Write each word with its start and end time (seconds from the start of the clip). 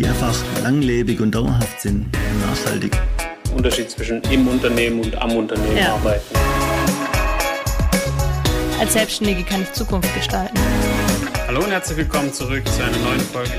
die 0.00 0.06
einfach 0.06 0.34
langlebig 0.62 1.20
und 1.20 1.34
dauerhaft 1.34 1.78
sind 1.82 2.06
und 2.06 2.40
nachhaltig. 2.40 2.98
Unterschied 3.54 3.90
zwischen 3.90 4.22
im 4.30 4.48
Unternehmen 4.48 5.00
und 5.00 5.14
am 5.20 5.32
Unternehmen 5.36 5.76
ja. 5.76 5.92
arbeiten. 5.94 6.24
Als 8.78 8.94
Selbstständige 8.94 9.42
kann 9.42 9.60
ich 9.60 9.70
Zukunft 9.74 10.08
gestalten. 10.14 10.58
Hallo 11.46 11.60
und 11.60 11.70
herzlich 11.70 11.98
willkommen 11.98 12.32
zurück 12.32 12.66
zu 12.66 12.82
einer 12.82 12.96
neuen 12.96 13.20
Folge. 13.20 13.50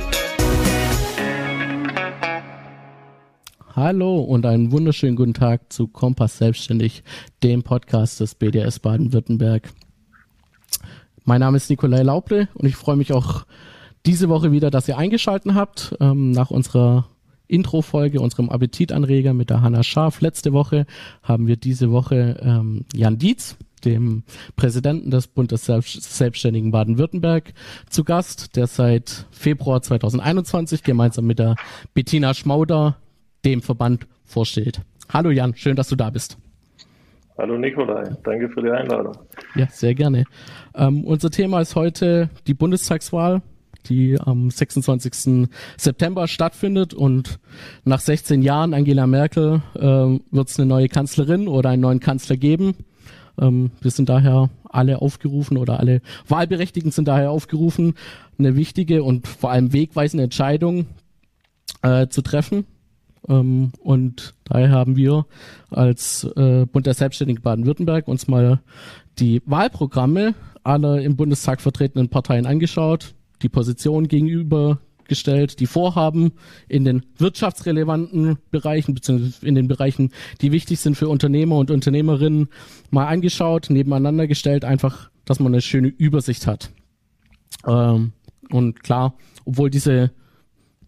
Hallo 3.76 4.22
und 4.22 4.44
einen 4.48 4.72
wunderschönen 4.72 5.16
guten 5.16 5.36
Tag 5.36 5.72
zu 5.72 5.88
Kompass 5.88 6.40
Selbstständig, 6.40 7.04
dem 7.44 7.62
Podcast 7.62 8.20
des 8.20 8.34
BDS 8.34 8.80
Baden-Württemberg. 8.80 9.70
Mein 11.24 11.42
Name 11.42 11.58
ist 11.58 11.70
Nikolai 11.70 12.02
Lauble 12.02 12.48
und 12.56 12.68
ich 12.68 12.76
freue 12.76 12.96
mich 12.96 13.14
auch 13.14 13.46
diese 14.06 14.30
Woche 14.30 14.52
wieder, 14.52 14.72
dass 14.72 14.88
ihr 14.88 14.98
eingeschalten 14.98 15.56
habt. 15.56 15.96
Ähm, 16.00 16.32
nach 16.32 16.52
unserer 16.52 17.08
Intro-Folge, 17.48 18.22
unserem 18.22 18.50
Appetitanreger 18.50 19.34
mit 19.34 19.50
der 19.50 19.62
Hanna 19.62 19.84
Scharf 19.84 20.22
letzte 20.22 20.54
Woche, 20.54 20.86
haben 21.22 21.48
wir 21.48 21.58
diese 21.58 21.92
Woche 21.92 22.40
ähm, 22.42 22.86
Jan 22.94 23.18
Dietz, 23.18 23.58
dem 23.84 24.24
Präsidenten 24.56 25.12
des 25.12 25.28
Bundes 25.28 25.66
Selbstständigen 25.66 26.72
Baden-Württemberg, 26.72 27.54
zu 27.90 28.04
Gast, 28.04 28.56
der 28.56 28.68
seit 28.68 29.26
Februar 29.32 29.82
2021 29.82 30.84
gemeinsam 30.84 31.26
mit 31.26 31.40
der 31.40 31.56
Bettina 31.94 32.34
Schmauder 32.34 32.98
dem 33.44 33.62
Verband 33.62 34.08
vorsteht. 34.24 34.82
Hallo 35.10 35.30
Jan, 35.30 35.56
schön, 35.56 35.76
dass 35.76 35.90
du 35.90 35.96
da 35.96 36.10
bist. 36.10 36.38
Hallo 37.38 37.58
Nikolai, 37.58 38.16
danke 38.24 38.50
für 38.50 38.62
die 38.62 38.70
Einladung. 38.70 39.18
Ja, 39.56 39.68
sehr 39.68 39.96
gerne. 39.96 40.26
Ähm, 40.76 41.04
unser 41.04 41.32
Thema 41.32 41.60
ist 41.60 41.76
heute 41.76 42.30
die 42.46 42.54
Bundestagswahl 42.54 43.42
die 43.90 44.20
am 44.20 44.50
26. 44.50 45.50
September 45.78 46.28
stattfindet 46.28 46.94
und 46.94 47.40
nach 47.84 48.00
16 48.00 48.42
Jahren 48.42 48.74
Angela 48.74 49.08
Merkel 49.08 49.62
äh, 49.76 49.82
wird 49.82 50.50
es 50.50 50.60
eine 50.60 50.68
neue 50.68 50.88
Kanzlerin 50.88 51.48
oder 51.48 51.70
einen 51.70 51.82
neuen 51.82 52.00
Kanzler 52.00 52.38
geben. 52.38 52.76
Ähm, 53.40 53.72
wir 53.82 53.92
sind 53.92 54.10
daher 54.10 54.50
alle 54.70 55.02
aufgerufen 55.02 55.58
oder 55.58 55.80
alle 55.80 56.02
Wahlberechtigten 56.28 56.92
sind 56.92 57.08
daher 57.08 57.32
aufgerufen, 57.32 57.96
eine 58.38 58.56
wichtige 58.56 59.04
und 59.04 59.28
vor 59.28 59.52
allem 59.52 59.74
wegweisende 59.74 60.24
Entscheidung 60.24 60.86
äh, 61.82 62.08
zu 62.08 62.22
treffen. 62.22 62.66
Ähm, 63.28 63.72
und 63.80 64.34
daher 64.46 64.72
haben 64.72 64.96
wir 64.96 65.26
als 65.70 66.24
äh, 66.36 66.66
Bund 66.66 66.86
der 66.86 66.94
Selbstständigen 66.94 67.44
Baden-Württemberg 67.44 68.08
uns 68.08 68.28
mal 68.28 68.62
die 69.20 69.42
Wahlprogramme 69.46 70.34
aller 70.64 71.02
im 71.02 71.16
Bundestag 71.16 71.62
vertretenen 71.62 72.10
Parteien 72.10 72.46
angeschaut, 72.46 73.14
die 73.42 73.50
Position 73.50 74.08
gegenübergestellt, 74.08 75.60
die 75.60 75.68
Vorhaben 75.68 76.34
in 76.68 76.86
den 76.86 77.06
wirtschaftsrelevanten 77.18 78.38
Bereichen 78.52 78.94
beziehungsweise 78.94 79.46
in 79.46 79.56
den 79.56 79.68
Bereichen, 79.68 80.12
die 80.42 80.52
wichtig 80.52 80.80
sind 80.80 80.96
für 80.96 81.10
Unternehmer 81.10 81.58
und 81.58 81.72
Unternehmerinnen, 81.72 82.50
mal 82.90 83.08
angeschaut, 83.08 83.70
nebeneinander 83.70 84.28
gestellt, 84.28 84.66
einfach, 84.66 85.10
dass 85.26 85.40
man 85.40 85.54
eine 85.54 85.62
schöne 85.62 85.88
Übersicht 85.88 86.48
hat. 86.48 86.72
Ähm, 87.68 88.14
und 88.50 88.84
klar, 88.84 89.16
obwohl 89.46 89.70
diese 89.70 90.12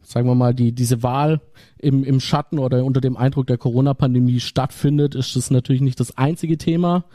sagen 0.06 0.28
wir 0.28 0.36
mal, 0.36 0.54
die, 0.54 0.74
diese 0.74 1.02
Wahl 1.02 1.42
im, 1.80 2.04
im 2.04 2.20
Schatten 2.20 2.60
oder 2.60 2.84
unter 2.84 3.02
dem 3.02 3.18
Eindruck 3.18 3.48
der 3.48 3.58
Corona-Pandemie 3.58 4.40
stattfindet, 4.40 5.16
ist 5.16 5.36
das 5.36 5.50
natürlich 5.50 5.82
nicht 5.82 6.00
das 6.00 6.18
einzige 6.18 6.58
Thema. 6.58 7.06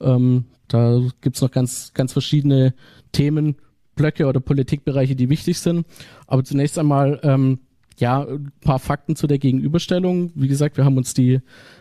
Ähm, 0.00 0.46
da 0.68 1.00
gibt's 1.20 1.42
noch 1.42 1.50
ganz, 1.50 1.92
ganz 1.94 2.12
verschiedene 2.12 2.74
Themen, 3.12 3.56
Blöcke 4.00 4.26
oder 4.26 4.40
Politikbereiche, 4.40 5.14
die 5.14 5.28
wichtig 5.28 5.58
sind. 5.58 5.86
Aber 6.26 6.42
zunächst 6.42 6.78
einmal, 6.78 7.20
ähm, 7.22 7.58
ja, 7.98 8.22
ein 8.22 8.50
paar 8.62 8.78
Fakten 8.78 9.14
zu 9.14 9.26
der 9.26 9.38
Gegenüberstellung. 9.38 10.32
Wie 10.34 10.48
gesagt, 10.48 10.78
wir 10.78 10.86
haben 10.86 10.96
uns 10.96 11.12
die 11.12 11.40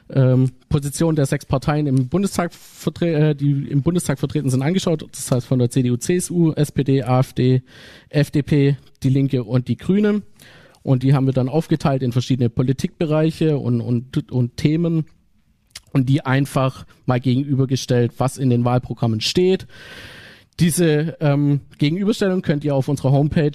ähm, 0.09 0.51
Position 0.67 1.15
der 1.15 1.25
sechs 1.25 1.45
Parteien 1.45 1.87
im 1.87 2.09
Bundestag, 2.09 2.51
äh, 3.01 3.33
die 3.35 3.69
im 3.69 3.83
Bundestag 3.83 4.19
vertreten 4.19 4.49
sind, 4.49 4.61
angeschaut. 4.61 5.05
Das 5.09 5.31
heißt 5.31 5.47
von 5.47 5.59
der 5.59 5.69
CDU, 5.69 5.95
CSU, 5.95 6.51
SPD, 6.51 7.03
AfD, 7.03 7.61
FDP, 8.09 8.75
die 9.01 9.09
Linke 9.09 9.45
und 9.45 9.69
die 9.69 9.77
Grünen. 9.77 10.23
Und 10.83 11.03
die 11.03 11.13
haben 11.13 11.25
wir 11.25 11.33
dann 11.33 11.47
aufgeteilt 11.47 12.03
in 12.03 12.11
verschiedene 12.11 12.49
Politikbereiche 12.49 13.57
und, 13.57 13.79
und, 13.79 14.31
und 14.31 14.57
Themen 14.57 15.05
und 15.93 16.09
die 16.09 16.25
einfach 16.25 16.85
mal 17.05 17.19
gegenübergestellt, 17.19 18.13
was 18.17 18.37
in 18.37 18.49
den 18.49 18.65
Wahlprogrammen 18.65 19.21
steht. 19.21 19.67
Diese 20.59 21.17
ähm, 21.21 21.61
Gegenüberstellung 21.77 22.41
könnt 22.41 22.65
ihr 22.65 22.75
auf 22.75 22.89
unserer 22.89 23.11
Homepage 23.11 23.51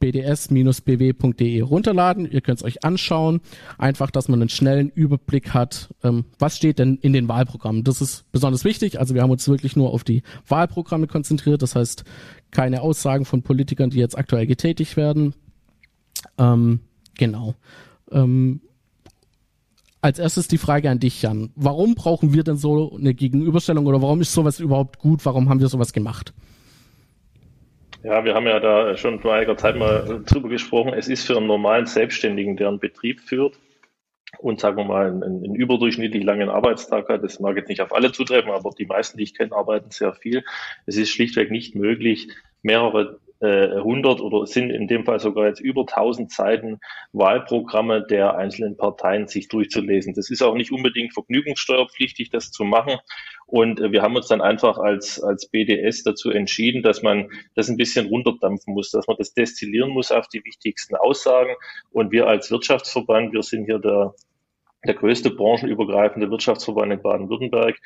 bds-bw.de 0.00 1.60
runterladen. 1.60 2.30
Ihr 2.30 2.40
könnt 2.40 2.58
es 2.58 2.64
euch 2.64 2.84
anschauen. 2.84 3.40
Einfach, 3.78 4.10
dass 4.10 4.28
man 4.28 4.40
einen 4.40 4.48
schnellen 4.48 4.90
Überblick 4.90 5.54
hat, 5.54 5.94
ähm, 6.02 6.24
was 6.38 6.56
steht 6.56 6.78
denn 6.78 6.96
in 6.96 7.12
den 7.12 7.28
Wahlprogrammen. 7.28 7.84
Das 7.84 8.00
ist 8.00 8.24
besonders 8.32 8.64
wichtig. 8.64 8.98
Also 8.98 9.14
wir 9.14 9.22
haben 9.22 9.30
uns 9.30 9.46
wirklich 9.46 9.76
nur 9.76 9.92
auf 9.92 10.02
die 10.02 10.22
Wahlprogramme 10.48 11.06
konzentriert. 11.06 11.62
Das 11.62 11.76
heißt, 11.76 12.04
keine 12.50 12.80
Aussagen 12.80 13.24
von 13.24 13.42
Politikern, 13.42 13.90
die 13.90 13.98
jetzt 13.98 14.18
aktuell 14.18 14.46
getätigt 14.46 14.96
werden. 14.96 15.34
Ähm, 16.38 16.80
genau. 17.14 17.54
Ähm, 18.10 18.62
als 20.00 20.18
erstes 20.18 20.48
die 20.48 20.58
Frage 20.58 20.90
an 20.90 20.98
dich, 20.98 21.22
Jan. 21.22 21.50
Warum 21.56 21.94
brauchen 21.94 22.32
wir 22.32 22.42
denn 22.42 22.56
so 22.56 22.96
eine 22.96 23.14
Gegenüberstellung 23.14 23.86
oder 23.86 24.00
warum 24.02 24.20
ist 24.20 24.32
sowas 24.32 24.60
überhaupt 24.60 24.98
gut? 24.98 25.24
Warum 25.26 25.48
haben 25.48 25.60
wir 25.60 25.68
sowas 25.68 25.92
gemacht? 25.92 26.32
Ja, 28.02 28.24
wir 28.24 28.34
haben 28.34 28.46
ja 28.46 28.60
da 28.60 28.96
schon 28.96 29.20
vor 29.20 29.34
einiger 29.34 29.56
Zeit 29.56 29.76
mal 29.76 30.22
drüber 30.26 30.48
gesprochen. 30.48 30.94
Es 30.94 31.08
ist 31.08 31.26
für 31.26 31.36
einen 31.36 31.46
normalen 31.46 31.86
Selbstständigen, 31.86 32.56
der 32.56 32.68
einen 32.68 32.78
Betrieb 32.78 33.20
führt 33.20 33.58
und 34.38 34.60
sagen 34.60 34.76
wir 34.76 34.84
mal 34.84 35.06
einen, 35.06 35.22
einen 35.22 35.54
überdurchschnittlich 35.54 36.24
langen 36.24 36.48
Arbeitstag 36.48 37.08
hat, 37.08 37.22
das 37.22 37.40
mag 37.40 37.56
jetzt 37.56 37.68
nicht 37.68 37.82
auf 37.82 37.92
alle 37.92 38.12
zutreffen, 38.12 38.50
aber 38.50 38.70
die 38.70 38.86
meisten, 38.86 39.18
die 39.18 39.24
ich 39.24 39.34
kenne, 39.34 39.54
arbeiten 39.54 39.90
sehr 39.90 40.14
viel. 40.14 40.44
Es 40.86 40.96
ist 40.96 41.10
schlichtweg 41.10 41.50
nicht 41.50 41.74
möglich, 41.74 42.28
mehrere 42.62 43.18
äh, 43.40 43.76
100 43.76 44.20
oder 44.20 44.46
sind 44.46 44.70
in 44.70 44.86
dem 44.86 45.04
Fall 45.04 45.20
sogar 45.20 45.46
jetzt 45.46 45.60
über 45.60 45.82
1000 45.82 46.30
Seiten 46.30 46.78
Wahlprogramme 47.12 48.06
der 48.06 48.36
einzelnen 48.36 48.76
Parteien 48.76 49.26
sich 49.26 49.48
durchzulesen. 49.48 50.14
Das 50.14 50.30
ist 50.30 50.42
auch 50.42 50.54
nicht 50.54 50.72
unbedingt 50.72 51.14
vergnügungssteuerpflichtig, 51.14 52.30
das 52.30 52.50
zu 52.50 52.64
machen. 52.64 52.98
Und 53.46 53.80
äh, 53.80 53.92
wir 53.92 54.02
haben 54.02 54.16
uns 54.16 54.28
dann 54.28 54.40
einfach 54.40 54.78
als, 54.78 55.22
als 55.22 55.48
BDS 55.48 56.02
dazu 56.04 56.30
entschieden, 56.30 56.82
dass 56.82 57.02
man 57.02 57.28
das 57.54 57.68
ein 57.68 57.76
bisschen 57.76 58.06
runterdampfen 58.06 58.74
muss, 58.74 58.90
dass 58.90 59.06
man 59.06 59.16
das 59.16 59.34
destillieren 59.34 59.90
muss 59.90 60.12
auf 60.12 60.28
die 60.28 60.44
wichtigsten 60.44 60.94
Aussagen. 60.94 61.54
Und 61.90 62.12
wir 62.12 62.26
als 62.26 62.50
Wirtschaftsverband, 62.50 63.32
wir 63.32 63.42
sind 63.42 63.64
hier 63.64 63.78
der 63.78 64.14
der 64.86 64.94
größte 64.94 65.30
branchenübergreifende 65.30 66.30
Wirtschaftsverband 66.30 66.92
in 66.92 67.02
Baden-Württemberg, 67.02 67.76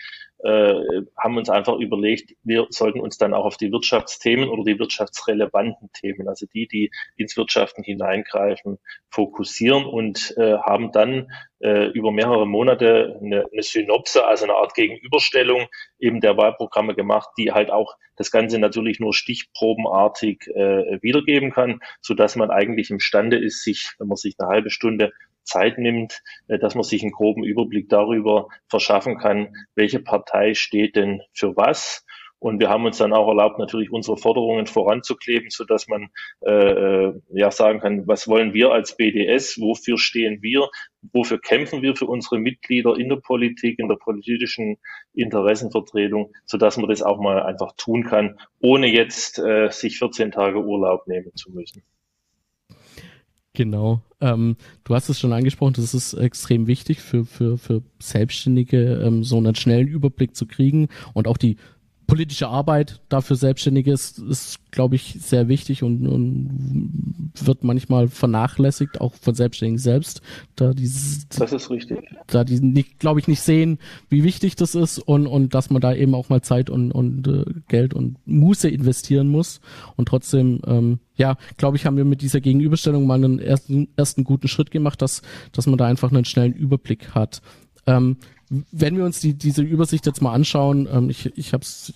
äh, 0.45 1.03
haben 1.19 1.37
uns 1.37 1.49
einfach 1.49 1.79
überlegt, 1.79 2.35
wir 2.43 2.67
sollten 2.71 3.01
uns 3.01 3.19
dann 3.19 3.35
auch 3.35 3.47
auf 3.47 3.57
die 3.57 3.73
Wirtschaftsthemen 3.73 4.49
oder 4.49 4.63
die 4.65 4.79
wirtschaftsrelevanten 4.79 5.91
Themen, 5.93 6.29
also 6.29 6.47
die, 6.53 6.69
die 6.69 6.91
ins 7.17 7.37
Wirtschaften 7.37 7.83
hineingreifen, 7.83 8.79
fokussieren 9.09 9.87
und 9.87 10.35
äh, 10.37 10.59
haben 10.59 10.93
dann 10.93 11.33
äh, 11.61 11.87
über 11.89 12.13
mehrere 12.13 12.47
Monate 12.47 13.19
eine, 13.21 13.47
eine 13.51 13.63
Synopse, 13.63 14.27
also 14.27 14.45
eine 14.45 14.55
Art 14.55 14.75
Gegenüberstellung 14.75 15.67
eben 15.99 16.21
der 16.21 16.37
Wahlprogramme 16.37 16.95
gemacht, 16.95 17.31
die 17.39 17.53
halt 17.53 17.71
auch 17.71 17.97
das 18.17 18.31
Ganze 18.31 18.59
natürlich 18.59 19.01
nur 19.01 19.15
stichprobenartig 19.15 20.47
äh, 20.55 21.03
wiedergeben 21.03 21.51
kann, 21.51 21.81
so 22.01 22.15
dass 22.15 22.37
man 22.37 22.51
eigentlich 22.51 22.91
imstande 22.91 23.39
ist, 23.39 23.65
sich, 23.65 23.93
wenn 23.99 24.09
man 24.09 24.17
sich 24.17 24.37
eine 24.39 24.49
halbe 24.49 24.71
Stunde 24.71 25.13
Zeit 25.45 25.79
nimmt, 25.79 26.23
äh, 26.49 26.59
dass 26.59 26.75
man 26.75 26.85
sich 26.85 27.03
einen 27.03 27.13
groben 27.13 27.45
Überblick 27.45 27.89
darüber 27.89 28.49
verschaffen 28.69 29.19
kann, 29.19 29.55
welche 29.75 30.01
Partei 30.01 30.55
steht 30.55 30.97
denn 30.97 31.23
für 31.33 31.57
was. 31.57 32.05
Und 32.45 32.61
wir 32.61 32.69
haben 32.69 32.85
uns 32.85 32.99
dann 32.99 33.15
auch 33.15 33.27
erlaubt, 33.29 33.59
natürlich 33.59 33.91
unsere 33.91 34.19
Forderungen 34.19 34.67
voranzukleben, 34.67 35.49
so 35.49 35.65
dass 35.65 35.89
man 35.89 36.11
äh, 36.45 36.51
äh 36.51 37.15
ja 37.31 37.51
sagen 37.51 37.81
kann, 37.81 38.07
was 38.07 38.29
wollen 38.29 38.53
wir 38.53 38.71
als 38.71 38.99
BDS, 38.99 39.59
wofür 39.59 39.97
stehen 39.97 40.43
wir, 40.43 40.69
wofür 41.13 41.41
kämpfen 41.41 41.81
wir 41.81 41.97
für 41.97 42.05
unsere 42.05 42.39
Mitglieder 42.39 42.97
in 42.97 43.09
der 43.09 43.17
Politik, 43.17 43.79
in 43.79 43.89
der 43.89 43.97
politischen 43.97 44.77
Interessenvertretung, 45.15 46.35
so 46.45 46.59
dass 46.59 46.77
man 46.77 46.91
das 46.91 47.01
auch 47.01 47.19
mal 47.19 47.43
einfach 47.43 47.73
tun 47.79 48.05
kann, 48.05 48.39
ohne 48.61 48.89
jetzt 48.89 49.39
äh, 49.39 49.71
sich 49.71 49.99
14 49.99 50.31
Tage 50.31 50.63
Urlaub 50.63 51.07
nehmen 51.07 51.35
zu 51.37 51.51
müssen. 51.51 51.83
Genau. 53.55 54.03
Ähm, 54.21 54.57
du 54.83 54.95
hast 54.97 55.09
es 55.09 55.21
schon 55.21 55.33
angesprochen, 55.33 55.75
das 55.75 55.95
ist 55.95 56.13
extrem 56.15 56.67
wichtig 56.67 57.01
für, 57.01 57.25
für, 57.25 57.57
für 57.57 57.83
Selbstständige, 58.01 58.95
ähm, 58.95 59.23
so 59.23 59.37
einen 59.37 59.55
schnellen 59.55 59.87
Überblick 59.87 60.35
zu 60.35 60.47
kriegen 60.47 60.89
und 61.13 61.29
auch 61.29 61.37
die 61.37 61.57
politische 62.15 62.47
Arbeit 62.47 63.01
dafür 63.09 63.35
Selbstständige 63.35 63.91
ist, 63.91 64.21
ist 64.21 64.61
glaube 64.71 64.95
ich, 64.95 65.17
sehr 65.19 65.49
wichtig 65.49 65.83
und, 65.83 66.07
und 66.07 67.33
wird 67.41 67.65
manchmal 67.65 68.07
vernachlässigt, 68.07 69.01
auch 69.01 69.15
von 69.15 69.35
Selbstständigen 69.35 69.79
selbst, 69.79 70.23
da 70.55 70.73
dieses, 70.73 71.27
das 71.29 71.53
ist 71.53 71.71
richtig, 71.71 71.99
da 72.29 72.45
die 72.45 72.61
nicht, 72.61 73.01
glaube 73.01 73.19
ich, 73.19 73.27
nicht 73.27 73.41
sehen, 73.41 73.81
wie 74.11 74.23
wichtig 74.23 74.55
das 74.55 74.77
ist 74.77 75.01
und 75.01 75.27
und 75.27 75.55
dass 75.55 75.71
man 75.71 75.81
da 75.81 75.93
eben 75.93 76.15
auch 76.15 76.29
mal 76.29 76.41
Zeit 76.41 76.71
und 76.71 76.93
und 76.93 77.27
äh, 77.27 77.45
Geld 77.67 77.95
und 77.95 78.17
Muße 78.27 78.69
investieren 78.69 79.27
muss 79.27 79.61
und 79.97 80.07
trotzdem 80.07 80.61
ähm, 80.65 81.01
ja, 81.17 81.37
glaube 81.57 81.77
ich, 81.77 81.87
haben 81.87 81.97
wir 81.97 82.05
mit 82.05 82.23
dieser 82.23 82.41
Gegenüberstellung 82.41 83.09
mal 83.09 83.15
einen 83.15 83.41
ersten, 83.41 83.89
ersten 83.97 84.23
guten 84.23 84.47
Schritt 84.47 84.71
gemacht, 84.71 85.03
dass, 85.03 85.23
dass 85.51 85.67
man 85.67 85.79
da 85.79 85.87
einfach 85.87 86.13
einen 86.13 86.25
schnellen 86.25 86.53
Überblick 86.53 87.15
hat. 87.15 87.43
Ähm, 87.87 88.17
wenn 88.73 88.97
wir 88.97 89.05
uns 89.05 89.21
die, 89.21 89.35
diese 89.35 89.63
Übersicht 89.63 90.07
jetzt 90.07 90.23
mal 90.23 90.33
anschauen, 90.33 90.89
ähm, 90.91 91.11
ich, 91.11 91.33
ich 91.37 91.53
habe 91.53 91.63
es 91.65 91.93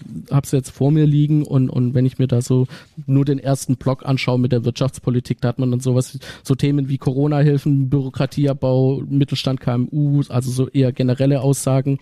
jetzt 0.52 0.70
vor 0.70 0.90
mir 0.90 1.06
liegen 1.06 1.44
und, 1.44 1.70
und 1.70 1.94
wenn 1.94 2.06
ich 2.06 2.18
mir 2.18 2.26
da 2.26 2.40
so 2.40 2.66
nur 3.06 3.24
den 3.24 3.38
ersten 3.38 3.76
Block 3.76 4.04
anschaue 4.06 4.38
mit 4.38 4.52
der 4.52 4.64
Wirtschaftspolitik, 4.64 5.40
da 5.40 5.48
hat 5.48 5.58
man 5.58 5.70
dann 5.70 5.80
sowas, 5.80 6.18
so 6.42 6.54
Themen 6.54 6.88
wie 6.88 6.98
Corona-Hilfen, 6.98 7.90
Bürokratieabbau, 7.90 9.02
Mittelstand, 9.08 9.60
KMU, 9.60 10.22
also 10.28 10.50
so 10.50 10.68
eher 10.68 10.92
generelle 10.92 11.40
Aussagen. 11.42 11.98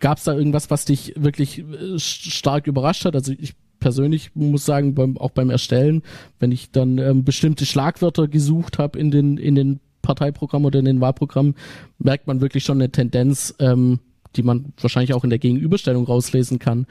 Gab 0.00 0.18
es 0.18 0.24
da 0.24 0.34
irgendwas, 0.34 0.70
was 0.70 0.84
dich 0.84 1.14
wirklich 1.16 1.60
äh, 1.60 1.98
stark 1.98 2.66
überrascht 2.66 3.04
hat? 3.04 3.14
Also 3.14 3.32
ich 3.32 3.54
persönlich 3.80 4.30
muss 4.34 4.64
sagen, 4.64 4.94
beim, 4.94 5.16
auch 5.18 5.30
beim 5.30 5.50
Erstellen, 5.50 6.02
wenn 6.38 6.52
ich 6.52 6.70
dann 6.70 6.98
ähm, 6.98 7.24
bestimmte 7.24 7.66
Schlagwörter 7.66 8.28
gesucht 8.28 8.78
habe 8.78 8.98
in 8.98 9.10
den, 9.10 9.38
in 9.38 9.54
den 9.54 9.80
Parteiprogramm 10.08 10.64
oder 10.64 10.78
in 10.78 10.86
den 10.86 11.00
Wahlprogrammen, 11.00 11.54
merkt 11.98 12.26
man 12.26 12.40
wirklich 12.40 12.64
schon 12.64 12.78
eine 12.78 12.90
Tendenz, 12.90 13.54
ähm, 13.60 14.00
die 14.36 14.42
man 14.42 14.72
wahrscheinlich 14.80 15.12
auch 15.12 15.24
in 15.24 15.30
der 15.30 15.38
Gegenüberstellung 15.38 16.04
rauslesen 16.04 16.58
kann. 16.58 16.86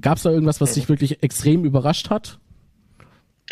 Gab 0.00 0.16
es 0.16 0.22
da 0.22 0.30
irgendwas, 0.30 0.60
was 0.60 0.74
dich 0.74 0.88
wirklich 0.88 1.22
extrem 1.22 1.64
überrascht 1.64 2.10
hat? 2.10 2.38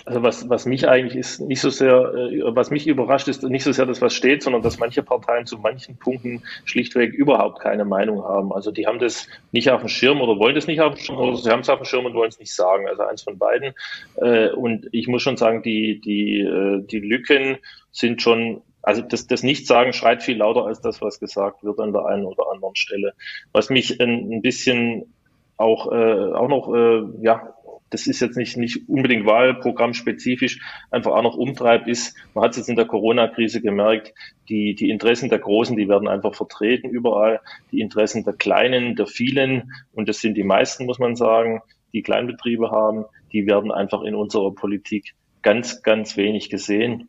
Also 0.07 0.23
was, 0.23 0.49
was 0.49 0.67
mich 0.67 0.89
eigentlich 0.89 1.17
ist 1.17 1.41
nicht 1.41 1.61
so 1.61 1.69
sehr, 1.69 2.15
äh, 2.15 2.41
was 2.45 2.71
mich 2.71 2.87
überrascht 2.87 3.29
ist 3.29 3.43
nicht 3.43 3.65
so 3.65 3.73
sehr 3.73 3.87
das, 3.87 4.01
was 4.01 4.15
steht, 4.15 4.43
sondern 4.43 4.63
dass 4.63 4.79
manche 4.79 5.03
Parteien 5.03 5.47
zu 5.47 5.59
manchen 5.59 5.99
Punkten 5.99 6.43
schlichtweg 6.65 7.13
überhaupt 7.13 7.61
keine 7.61 7.85
Meinung 7.85 8.23
haben. 8.23 8.53
Also 8.53 8.71
die 8.71 8.87
haben 8.87 8.99
das 8.99 9.27
nicht 9.53 9.71
auf 9.71 9.81
dem 9.81 9.89
Schirm 9.89 10.21
oder 10.21 10.39
wollen 10.39 10.55
das 10.55 10.67
nicht 10.67 10.81
auf 10.81 10.95
dem 10.95 11.01
Schirm 11.01 11.19
oder 11.19 11.37
sie 11.37 11.51
haben 11.51 11.61
es 11.61 11.69
auf 11.69 11.81
dem 11.81 11.85
Schirm 11.85 12.07
und 12.07 12.15
wollen 12.15 12.31
es 12.31 12.39
nicht 12.39 12.55
sagen. 12.55 12.87
Also 12.89 13.03
eins 13.03 13.23
von 13.23 13.37
beiden. 13.37 13.75
Äh, 14.17 14.51
und 14.51 14.89
ich 14.93 15.07
muss 15.07 15.23
schon 15.23 15.37
sagen, 15.37 15.63
die, 15.63 16.01
die, 16.01 16.41
äh, 16.41 16.83
die 16.87 17.01
Lücken 17.01 17.59
sind 17.91 18.23
schon 18.23 18.63
also 18.83 19.03
das, 19.03 19.27
das 19.27 19.43
Nichtsagen 19.43 19.93
schreit 19.93 20.23
viel 20.23 20.39
lauter 20.39 20.67
als 20.67 20.81
das, 20.81 21.03
was 21.03 21.21
gesagt 21.21 21.65
wird 21.65 21.81
an 21.81 21.93
der 21.93 22.07
einen 22.07 22.25
oder 22.25 22.51
anderen 22.53 22.77
Stelle. 22.77 23.15
Was 23.53 23.71
mich 23.71 24.01
ein, 24.01 24.33
ein 24.33 24.43
bisschen 24.43 25.15
auch, 25.57 25.93
äh, 25.93 26.33
auch 26.33 26.49
noch 26.49 26.75
äh, 26.75 27.03
ja, 27.23 27.55
das 27.91 28.07
ist 28.07 28.21
jetzt 28.21 28.37
nicht, 28.37 28.57
nicht 28.57 28.89
unbedingt 28.89 29.27
wahlprogrammspezifisch, 29.27 30.61
einfach 30.91 31.13
auch 31.13 31.23
noch 31.23 31.37
umtreibt, 31.37 31.89
ist, 31.89 32.17
man 32.35 32.45
hat 32.45 32.53
es 32.53 32.59
jetzt 32.59 32.69
in 32.69 32.77
der 32.77 32.87
Corona-Krise 32.87 33.61
gemerkt, 33.61 34.15
die, 34.49 34.75
die 34.75 34.91
Interessen 34.91 35.29
der 35.29 35.41
Großen, 35.41 35.77
die 35.77 35.89
werden 35.89 36.09
einfach 36.09 36.35
vertreten 36.35 36.89
überall, 36.89 37.41
die 37.73 37.81
Interessen 37.81 38.25
der 38.25 38.35
Kleinen, 38.35 38.95
der 38.95 39.07
vielen, 39.07 39.73
und 39.93 40.09
das 40.09 40.21
sind 40.21 40.37
die 40.37 40.45
meisten, 40.45 40.87
muss 40.87 41.01
man 41.01 41.17
sagen, 41.17 41.63
die 41.93 42.03
Kleinbetriebe 42.03 42.71
haben, 42.71 43.05
die 43.33 43.47
werden 43.47 43.73
einfach 43.73 44.03
in 44.03 44.15
unserer 44.15 44.55
Politik 44.55 45.15
ganz, 45.43 45.83
ganz 45.83 46.17
wenig 46.17 46.49
gesehen. 46.49 47.09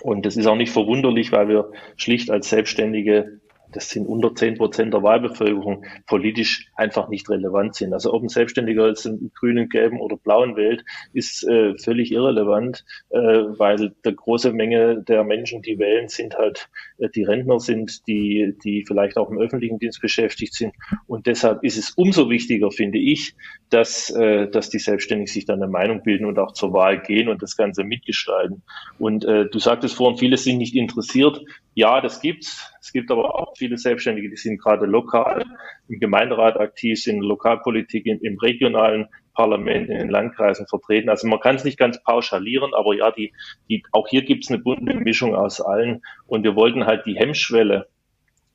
Und 0.00 0.24
das 0.26 0.36
ist 0.36 0.46
auch 0.46 0.56
nicht 0.56 0.72
verwunderlich, 0.72 1.32
weil 1.32 1.48
wir 1.48 1.70
schlicht 1.96 2.30
als 2.30 2.48
Selbstständige 2.48 3.40
das 3.72 3.90
sind 3.90 4.06
unter 4.06 4.34
zehn 4.34 4.56
Prozent 4.56 4.94
der 4.94 5.02
Wahlbevölkerung, 5.02 5.84
politisch 6.06 6.68
einfach 6.76 7.08
nicht 7.08 7.28
relevant 7.28 7.74
sind. 7.74 7.92
Also 7.92 8.12
ob 8.12 8.22
ein 8.22 8.28
Selbstständiger 8.28 8.88
jetzt 8.88 9.06
einen 9.06 9.32
grünen, 9.34 9.68
gelben 9.68 10.00
oder 10.00 10.16
blauen 10.16 10.56
wählt, 10.56 10.84
ist 11.12 11.44
äh, 11.44 11.76
völlig 11.78 12.12
irrelevant, 12.12 12.84
äh, 13.10 13.18
weil 13.18 13.94
der 14.04 14.12
große 14.12 14.52
Menge 14.52 15.02
der 15.02 15.24
Menschen, 15.24 15.62
die 15.62 15.78
wählen, 15.78 16.08
sind 16.08 16.36
halt 16.36 16.68
äh, 16.98 17.08
die 17.08 17.24
Rentner 17.24 17.60
sind, 17.60 18.06
die, 18.06 18.54
die 18.64 18.84
vielleicht 18.86 19.16
auch 19.16 19.30
im 19.30 19.38
öffentlichen 19.38 19.78
Dienst 19.78 20.00
beschäftigt 20.00 20.54
sind. 20.54 20.74
Und 21.06 21.26
deshalb 21.26 21.64
ist 21.64 21.76
es 21.76 21.90
umso 21.90 22.30
wichtiger, 22.30 22.70
finde 22.70 22.98
ich, 22.98 23.34
dass, 23.70 24.10
äh, 24.10 24.48
dass 24.48 24.70
die 24.70 24.78
Selbstständigen 24.78 25.32
sich 25.32 25.46
dann 25.46 25.62
eine 25.62 25.70
Meinung 25.70 26.02
bilden 26.02 26.26
und 26.26 26.38
auch 26.38 26.52
zur 26.52 26.72
Wahl 26.72 27.00
gehen 27.00 27.28
und 27.28 27.42
das 27.42 27.56
Ganze 27.56 27.84
mitgestalten. 27.84 28.62
Und 28.98 29.24
äh, 29.24 29.46
du 29.48 29.58
sagtest 29.58 29.94
vorhin, 29.94 30.18
viele 30.18 30.36
sind 30.36 30.58
nicht 30.58 30.74
interessiert. 30.74 31.42
Ja, 31.74 32.00
das 32.00 32.20
gibt's. 32.20 32.71
Es 32.82 32.92
gibt 32.92 33.12
aber 33.12 33.36
auch 33.36 33.56
viele 33.56 33.78
Selbstständige, 33.78 34.28
die 34.28 34.36
sind 34.36 34.60
gerade 34.60 34.86
lokal 34.86 35.44
im 35.88 36.00
Gemeinderat 36.00 36.58
aktiv, 36.58 37.00
sind 37.00 37.18
in 37.18 37.22
Lokalpolitik, 37.22 38.06
im, 38.06 38.18
im 38.22 38.36
regionalen 38.38 39.06
Parlament, 39.34 39.88
in 39.88 39.98
den 39.98 40.10
Landkreisen 40.10 40.66
vertreten. 40.66 41.08
Also 41.08 41.28
man 41.28 41.38
kann 41.38 41.54
es 41.54 41.62
nicht 41.62 41.78
ganz 41.78 42.02
pauschalieren, 42.02 42.74
aber 42.74 42.96
ja, 42.96 43.12
die, 43.12 43.32
die, 43.70 43.84
auch 43.92 44.08
hier 44.08 44.24
gibt 44.24 44.42
es 44.44 44.50
eine 44.50 44.58
bunte 44.58 44.94
Mischung 44.94 45.36
aus 45.36 45.60
allen. 45.60 46.02
Und 46.26 46.42
wir 46.42 46.56
wollten 46.56 46.84
halt 46.84 47.06
die 47.06 47.14
Hemmschwelle, 47.14 47.86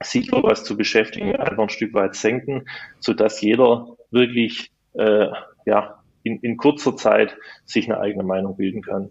sich 0.03 0.29
was 0.33 0.65
zu 0.65 0.75
beschäftigen, 0.75 1.37
einfach 1.37 1.63
ein 1.63 1.69
Stück 1.69 1.93
weit 1.93 2.13
senken, 2.13 2.65
sodass 2.99 3.39
jeder 3.39 3.95
wirklich 4.11 4.71
äh, 4.95 5.27
ja, 5.65 6.03
in, 6.23 6.39
in 6.41 6.57
kurzer 6.57 6.97
Zeit 6.97 7.37
sich 7.63 7.89
eine 7.89 8.01
eigene 8.01 8.25
Meinung 8.25 8.57
bilden 8.57 8.81
kann. 8.81 9.09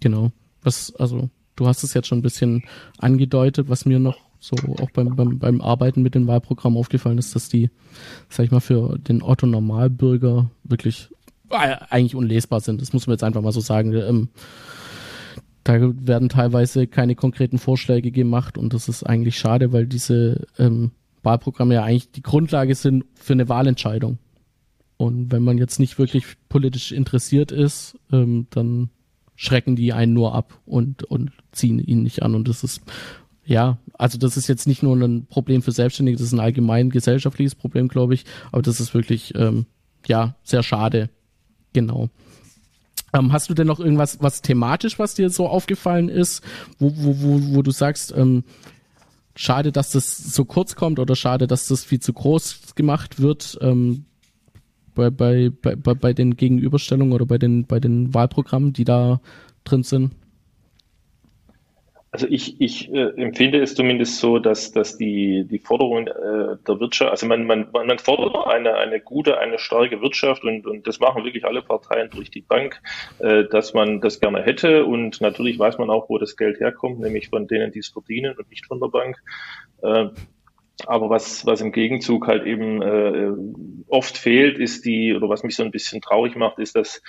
Genau. 0.00 0.32
Was, 0.60 0.92
also 0.96 1.30
du 1.58 1.66
hast 1.66 1.82
es 1.82 1.94
jetzt 1.94 2.08
schon 2.08 2.18
ein 2.18 2.22
bisschen 2.22 2.62
angedeutet, 2.98 3.68
was 3.68 3.84
mir 3.84 3.98
noch 3.98 4.18
so 4.40 4.56
auch 4.80 4.90
beim, 4.92 5.16
beim, 5.16 5.38
beim 5.38 5.60
Arbeiten 5.60 6.02
mit 6.02 6.14
dem 6.14 6.28
Wahlprogramm 6.28 6.76
aufgefallen 6.76 7.18
ist, 7.18 7.34
dass 7.34 7.48
die, 7.48 7.70
sag 8.28 8.46
ich 8.46 8.52
mal, 8.52 8.60
für 8.60 8.96
den 8.98 9.22
Otto 9.22 9.46
Normalbürger 9.46 10.50
wirklich 10.62 11.08
äh, 11.50 11.76
eigentlich 11.90 12.14
unlesbar 12.14 12.60
sind. 12.60 12.80
Das 12.80 12.92
muss 12.92 13.06
man 13.06 13.14
jetzt 13.14 13.24
einfach 13.24 13.42
mal 13.42 13.52
so 13.52 13.60
sagen. 13.60 13.92
Ähm, 13.94 14.28
da 15.64 15.74
werden 15.80 16.28
teilweise 16.28 16.86
keine 16.86 17.16
konkreten 17.16 17.58
Vorschläge 17.58 18.12
gemacht 18.12 18.56
und 18.56 18.72
das 18.72 18.88
ist 18.88 19.02
eigentlich 19.02 19.36
schade, 19.36 19.72
weil 19.72 19.86
diese 19.86 20.46
ähm, 20.58 20.92
Wahlprogramme 21.22 21.74
ja 21.74 21.82
eigentlich 21.82 22.12
die 22.12 22.22
Grundlage 22.22 22.74
sind 22.74 23.04
für 23.14 23.32
eine 23.32 23.48
Wahlentscheidung. 23.48 24.18
Und 24.96 25.30
wenn 25.30 25.42
man 25.42 25.58
jetzt 25.58 25.78
nicht 25.78 25.98
wirklich 25.98 26.24
politisch 26.48 26.92
interessiert 26.92 27.52
ist, 27.52 27.98
ähm, 28.12 28.46
dann 28.50 28.90
schrecken 29.40 29.76
die 29.76 29.92
einen 29.92 30.14
nur 30.14 30.34
ab 30.34 30.60
und, 30.66 31.04
und 31.04 31.30
ziehen 31.52 31.78
ihn 31.78 32.02
nicht 32.02 32.24
an. 32.24 32.34
Und 32.34 32.48
das 32.48 32.64
ist, 32.64 32.82
ja, 33.46 33.78
also 33.94 34.18
das 34.18 34.36
ist 34.36 34.48
jetzt 34.48 34.66
nicht 34.66 34.82
nur 34.82 34.96
ein 34.96 35.26
Problem 35.26 35.62
für 35.62 35.70
Selbstständige, 35.70 36.18
das 36.18 36.26
ist 36.26 36.32
ein 36.32 36.40
allgemein 36.40 36.90
gesellschaftliches 36.90 37.54
Problem, 37.54 37.86
glaube 37.86 38.14
ich. 38.14 38.24
Aber 38.50 38.62
das 38.62 38.80
ist 38.80 38.94
wirklich, 38.94 39.36
ähm, 39.36 39.66
ja, 40.08 40.34
sehr 40.42 40.64
schade. 40.64 41.08
Genau. 41.72 42.10
Ähm, 43.12 43.32
hast 43.32 43.48
du 43.48 43.54
denn 43.54 43.68
noch 43.68 43.78
irgendwas, 43.78 44.18
was 44.20 44.42
thematisch, 44.42 44.98
was 44.98 45.14
dir 45.14 45.30
so 45.30 45.46
aufgefallen 45.46 46.08
ist, 46.08 46.42
wo, 46.80 46.92
wo, 46.96 47.20
wo, 47.20 47.54
wo 47.54 47.62
du 47.62 47.70
sagst, 47.70 48.12
ähm, 48.16 48.42
schade, 49.36 49.70
dass 49.70 49.90
das 49.90 50.18
so 50.18 50.46
kurz 50.46 50.74
kommt 50.74 50.98
oder 50.98 51.14
schade, 51.14 51.46
dass 51.46 51.68
das 51.68 51.84
viel 51.84 52.00
zu 52.00 52.12
groß 52.12 52.74
gemacht 52.74 53.22
wird? 53.22 53.56
Ähm, 53.62 54.04
bei, 54.98 55.50
bei, 55.50 55.76
bei, 55.76 55.94
bei 55.94 56.12
den 56.12 56.36
Gegenüberstellungen 56.36 57.12
oder 57.12 57.26
bei 57.26 57.38
den, 57.38 57.66
bei 57.66 57.78
den 57.80 58.12
Wahlprogrammen, 58.12 58.72
die 58.72 58.84
da 58.84 59.20
drin 59.64 59.82
sind? 59.82 60.12
Also 62.10 62.26
ich, 62.30 62.58
ich 62.58 62.90
äh, 62.90 63.10
empfinde 63.16 63.60
es 63.60 63.74
zumindest 63.74 64.18
so, 64.18 64.38
dass, 64.38 64.72
dass 64.72 64.96
die, 64.96 65.44
die 65.44 65.58
Forderungen 65.58 66.06
äh, 66.06 66.56
der 66.66 66.80
Wirtschaft, 66.80 67.10
also 67.10 67.26
man, 67.26 67.44
man, 67.44 67.68
man 67.70 67.98
fordert 67.98 68.46
eine, 68.46 68.76
eine 68.76 68.98
gute, 68.98 69.38
eine 69.38 69.58
starke 69.58 70.00
Wirtschaft 70.00 70.42
und, 70.42 70.66
und 70.66 70.86
das 70.86 71.00
machen 71.00 71.24
wirklich 71.24 71.44
alle 71.44 71.60
Parteien 71.60 72.08
durch 72.08 72.30
die 72.30 72.40
Bank, 72.40 72.80
äh, 73.18 73.44
dass 73.44 73.74
man 73.74 74.00
das 74.00 74.20
gerne 74.20 74.42
hätte 74.42 74.86
und 74.86 75.20
natürlich 75.20 75.58
weiß 75.58 75.76
man 75.76 75.90
auch, 75.90 76.08
wo 76.08 76.16
das 76.16 76.38
Geld 76.38 76.60
herkommt, 76.60 76.98
nämlich 76.98 77.28
von 77.28 77.46
denen, 77.46 77.72
die 77.72 77.80
es 77.80 77.88
verdienen 77.88 78.34
und 78.38 78.48
nicht 78.48 78.64
von 78.64 78.80
der 78.80 78.88
Bank. 78.88 79.22
Äh, 79.82 80.08
aber 80.86 81.10
was, 81.10 81.44
was 81.44 81.60
im 81.60 81.72
Gegenzug 81.72 82.26
halt 82.26 82.46
eben 82.46 82.82
äh, 82.82 83.30
oft 83.88 84.16
fehlt, 84.16 84.58
ist 84.58 84.84
die, 84.84 85.14
oder 85.14 85.28
was 85.28 85.42
mich 85.42 85.56
so 85.56 85.64
ein 85.64 85.70
bisschen 85.70 86.00
traurig 86.00 86.36
macht, 86.36 86.58
ist, 86.58 86.76
dass 86.76 87.02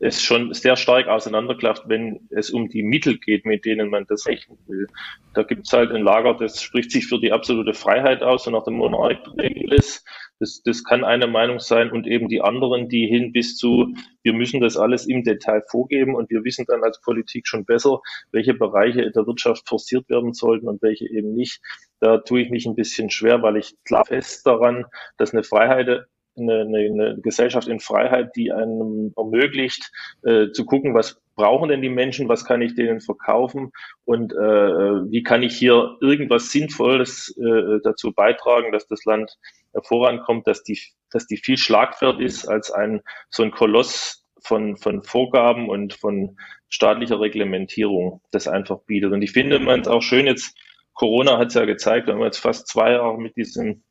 es 0.00 0.22
schon 0.22 0.54
sehr 0.54 0.76
stark 0.76 1.08
auseinanderklafft, 1.08 1.88
wenn 1.88 2.28
es 2.30 2.50
um 2.50 2.68
die 2.68 2.84
Mittel 2.84 3.18
geht, 3.18 3.44
mit 3.44 3.64
denen 3.64 3.90
man 3.90 4.06
das 4.08 4.26
rechnen 4.26 4.58
will. 4.68 4.86
Da 5.34 5.42
gibt 5.42 5.66
es 5.66 5.72
halt 5.72 5.90
ein 5.90 6.02
Lager, 6.02 6.34
das 6.34 6.62
spricht 6.62 6.92
sich 6.92 7.06
für 7.08 7.18
die 7.18 7.32
absolute 7.32 7.74
Freiheit 7.74 8.22
aus 8.22 8.46
und 8.46 8.52
nach 8.52 8.64
dem 8.64 8.74
Monarch 8.74 9.18
ist. 9.36 10.06
Das, 10.40 10.62
das 10.62 10.84
kann 10.84 11.04
eine 11.04 11.26
Meinung 11.26 11.58
sein 11.58 11.90
und 11.90 12.06
eben 12.06 12.28
die 12.28 12.40
anderen, 12.40 12.88
die 12.88 13.06
hin 13.06 13.32
bis 13.32 13.56
zu, 13.56 13.94
wir 14.22 14.32
müssen 14.32 14.60
das 14.60 14.76
alles 14.76 15.06
im 15.06 15.24
Detail 15.24 15.62
vorgeben 15.68 16.14
und 16.14 16.30
wir 16.30 16.44
wissen 16.44 16.64
dann 16.68 16.84
als 16.84 17.00
Politik 17.00 17.46
schon 17.48 17.64
besser, 17.64 18.00
welche 18.30 18.54
Bereiche 18.54 19.10
der 19.10 19.26
Wirtschaft 19.26 19.68
forciert 19.68 20.08
werden 20.08 20.32
sollten 20.32 20.68
und 20.68 20.82
welche 20.82 21.08
eben 21.08 21.34
nicht. 21.34 21.60
Da 22.00 22.18
tue 22.18 22.42
ich 22.42 22.50
mich 22.50 22.66
ein 22.66 22.76
bisschen 22.76 23.10
schwer, 23.10 23.42
weil 23.42 23.56
ich 23.56 23.74
klar 23.84 24.04
fest 24.04 24.46
daran, 24.46 24.84
dass 25.16 25.32
eine 25.32 25.42
Freiheit 25.42 26.06
eine, 26.38 26.60
eine, 26.60 26.78
eine 26.78 27.20
Gesellschaft 27.20 27.68
in 27.68 27.80
Freiheit, 27.80 28.34
die 28.36 28.52
einem 28.52 29.12
ermöglicht, 29.16 29.90
äh, 30.22 30.50
zu 30.52 30.64
gucken, 30.64 30.94
was 30.94 31.20
brauchen 31.34 31.68
denn 31.68 31.82
die 31.82 31.88
Menschen, 31.88 32.28
was 32.28 32.44
kann 32.44 32.62
ich 32.62 32.74
denen 32.74 33.00
verkaufen 33.00 33.72
und 34.04 34.32
äh, 34.32 34.36
wie 34.36 35.22
kann 35.22 35.42
ich 35.42 35.56
hier 35.56 35.96
irgendwas 36.00 36.50
Sinnvolles 36.50 37.36
äh, 37.38 37.80
dazu 37.82 38.12
beitragen, 38.12 38.72
dass 38.72 38.86
das 38.88 39.04
Land 39.04 39.36
vorankommt, 39.84 40.46
dass 40.46 40.62
die, 40.62 40.80
dass 41.10 41.26
die 41.26 41.36
viel 41.36 41.58
schlagwert 41.58 42.20
ist 42.20 42.46
als 42.46 42.70
ein 42.70 43.00
so 43.30 43.42
ein 43.42 43.50
Koloss 43.50 44.24
von, 44.42 44.76
von 44.76 45.02
Vorgaben 45.02 45.68
und 45.68 45.94
von 45.94 46.36
staatlicher 46.68 47.20
Reglementierung 47.20 48.20
das 48.30 48.48
einfach 48.48 48.80
bietet. 48.84 49.12
Und 49.12 49.22
ich 49.22 49.32
finde 49.32 49.58
man 49.58 49.80
es 49.80 49.88
auch 49.88 50.02
schön 50.02 50.26
jetzt, 50.26 50.56
Corona 50.94 51.38
hat 51.38 51.48
es 51.48 51.54
ja 51.54 51.64
gezeigt, 51.64 52.06
wir 52.06 52.14
haben 52.14 52.22
jetzt 52.22 52.38
fast 52.38 52.66
zwei 52.66 52.92
Jahre 52.92 53.18
mit 53.18 53.36
diesem 53.36 53.84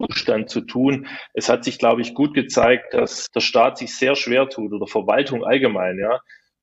Zustand 0.00 0.50
zu 0.50 0.62
tun. 0.62 1.06
Es 1.34 1.48
hat 1.48 1.64
sich, 1.64 1.78
glaube 1.78 2.02
ich, 2.02 2.14
gut 2.14 2.34
gezeigt, 2.34 2.94
dass 2.94 3.30
der 3.30 3.40
Staat 3.40 3.78
sich 3.78 3.94
sehr 3.96 4.16
schwer 4.16 4.48
tut 4.48 4.72
oder 4.72 4.86
Verwaltung 4.86 5.44
allgemein, 5.44 5.98
ja, 5.98 6.20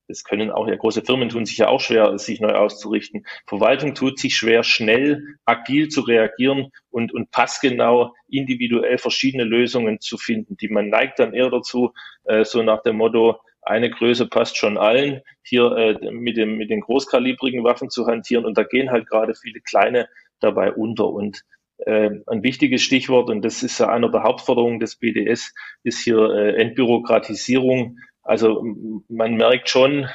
das 0.09 0.23
können 0.23 0.49
auch 0.49 0.67
ja 0.67 0.75
große 0.75 1.03
Firmen 1.03 1.29
tun 1.29 1.45
sich 1.45 1.59
ja 1.59 1.67
auch 1.67 1.79
schwer, 1.79 2.17
sich 2.17 2.41
neu 2.41 2.53
auszurichten. 2.53 3.25
Verwaltung 3.45 3.93
tut 3.93 4.19
sich 4.19 4.35
schwer, 4.35 4.63
schnell, 4.63 5.23
agil 5.45 5.87
zu 5.87 6.01
reagieren 6.01 6.71
und, 6.89 7.13
und 7.13 7.29
passgenau 7.29 8.13
individuell 8.27 8.97
verschiedene 8.97 9.43
Lösungen 9.43 9.99
zu 10.01 10.17
finden. 10.17 10.57
Die 10.57 10.67
man 10.67 10.89
neigt 10.89 11.19
dann 11.19 11.33
eher 11.33 11.51
dazu, 11.51 11.93
äh, 12.23 12.43
so 12.43 12.63
nach 12.63 12.81
dem 12.81 12.97
Motto, 12.97 13.39
eine 13.61 13.91
Größe 13.91 14.27
passt 14.27 14.57
schon 14.57 14.79
allen, 14.79 15.21
hier 15.43 15.71
äh, 15.77 16.11
mit, 16.11 16.37
dem, 16.37 16.57
mit 16.57 16.71
den 16.71 16.81
großkalibrigen 16.81 17.63
Waffen 17.63 17.91
zu 17.91 18.07
hantieren. 18.07 18.45
Und 18.45 18.57
da 18.57 18.63
gehen 18.63 18.89
halt 18.89 19.07
gerade 19.07 19.35
viele 19.35 19.61
kleine 19.61 20.09
dabei 20.39 20.71
unter. 20.71 21.07
Und 21.07 21.43
äh, 21.85 22.09
ein 22.25 22.41
wichtiges 22.41 22.81
Stichwort, 22.81 23.29
und 23.29 23.43
das 23.43 23.61
ist 23.61 23.79
ja 23.79 23.89
einer 23.89 24.09
der 24.09 24.23
Hauptforderungen 24.23 24.79
des 24.79 24.95
BDS, 24.95 25.53
ist 25.83 26.03
hier 26.03 26.31
äh, 26.31 26.61
Entbürokratisierung. 26.61 27.99
Also 28.29 28.63
man 29.07 29.37
merkt 29.37 29.69
schon, 29.69 30.07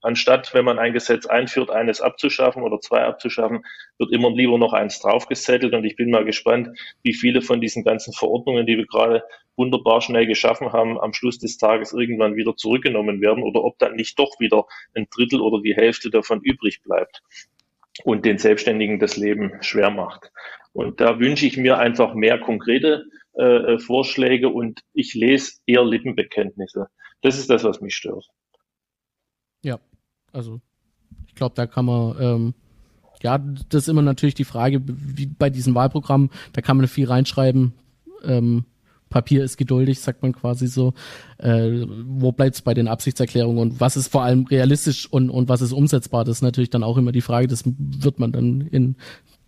anstatt, 0.00 0.52
wenn 0.52 0.64
man 0.64 0.80
ein 0.80 0.92
Gesetz 0.92 1.26
einführt, 1.26 1.70
eines 1.70 2.00
abzuschaffen 2.00 2.64
oder 2.64 2.80
zwei 2.80 3.04
abzuschaffen, 3.04 3.64
wird 3.98 4.10
immer 4.10 4.32
lieber 4.32 4.58
noch 4.58 4.72
eins 4.72 4.98
draufgesettelt. 4.98 5.72
Und 5.72 5.84
ich 5.84 5.94
bin 5.94 6.10
mal 6.10 6.24
gespannt, 6.24 6.76
wie 7.04 7.14
viele 7.14 7.40
von 7.40 7.60
diesen 7.60 7.84
ganzen 7.84 8.12
Verordnungen, 8.14 8.66
die 8.66 8.78
wir 8.78 8.86
gerade 8.86 9.22
wunderbar 9.54 10.00
schnell 10.00 10.26
geschaffen 10.26 10.72
haben, 10.72 11.00
am 11.00 11.12
Schluss 11.12 11.38
des 11.38 11.56
Tages 11.56 11.92
irgendwann 11.92 12.34
wieder 12.34 12.56
zurückgenommen 12.56 13.20
werden 13.20 13.44
oder 13.44 13.62
ob 13.62 13.78
dann 13.78 13.94
nicht 13.94 14.18
doch 14.18 14.40
wieder 14.40 14.66
ein 14.96 15.06
Drittel 15.14 15.40
oder 15.40 15.62
die 15.62 15.76
Hälfte 15.76 16.10
davon 16.10 16.40
übrig 16.40 16.82
bleibt 16.82 17.22
und 18.02 18.24
den 18.24 18.38
Selbstständigen 18.38 18.98
das 18.98 19.16
Leben 19.16 19.52
schwer 19.60 19.90
macht. 19.90 20.32
Und 20.72 21.00
da 21.00 21.20
wünsche 21.20 21.46
ich 21.46 21.56
mir 21.56 21.78
einfach 21.78 22.14
mehr 22.14 22.40
konkrete 22.40 23.04
äh, 23.34 23.78
Vorschläge 23.78 24.48
und 24.48 24.80
ich 24.94 25.14
lese 25.14 25.60
eher 25.64 25.84
Lippenbekenntnisse. 25.84 26.88
Das 27.22 27.38
ist 27.38 27.48
das, 27.48 27.64
was 27.64 27.80
mich 27.80 27.94
stört. 27.94 28.28
Ja, 29.62 29.78
also 30.32 30.60
ich 31.26 31.34
glaube, 31.34 31.54
da 31.54 31.66
kann 31.66 31.86
man, 31.86 32.16
ähm, 32.20 32.54
ja, 33.22 33.38
das 33.38 33.84
ist 33.84 33.88
immer 33.88 34.02
natürlich 34.02 34.34
die 34.34 34.44
Frage, 34.44 34.82
wie 34.84 35.26
bei 35.26 35.48
diesem 35.48 35.74
Wahlprogramm, 35.74 36.30
da 36.52 36.60
kann 36.60 36.76
man 36.76 36.88
viel 36.88 37.06
reinschreiben. 37.06 37.72
Ähm, 38.24 38.64
Papier 39.08 39.44
ist 39.44 39.58
geduldig, 39.58 40.00
sagt 40.00 40.22
man 40.22 40.32
quasi 40.32 40.66
so. 40.66 40.94
Äh, 41.38 41.86
wo 42.06 42.32
bleibt 42.32 42.56
es 42.56 42.62
bei 42.62 42.74
den 42.74 42.88
Absichtserklärungen 42.88 43.58
und 43.58 43.80
was 43.80 43.96
ist 43.96 44.08
vor 44.08 44.22
allem 44.22 44.46
realistisch 44.46 45.06
und, 45.06 45.30
und 45.30 45.48
was 45.48 45.60
ist 45.60 45.72
umsetzbar? 45.72 46.24
Das 46.24 46.38
ist 46.38 46.42
natürlich 46.42 46.70
dann 46.70 46.82
auch 46.82 46.96
immer 46.96 47.12
die 47.12 47.20
Frage, 47.20 47.46
das 47.46 47.62
wird 47.66 48.18
man 48.18 48.32
dann 48.32 48.62
in 48.62 48.96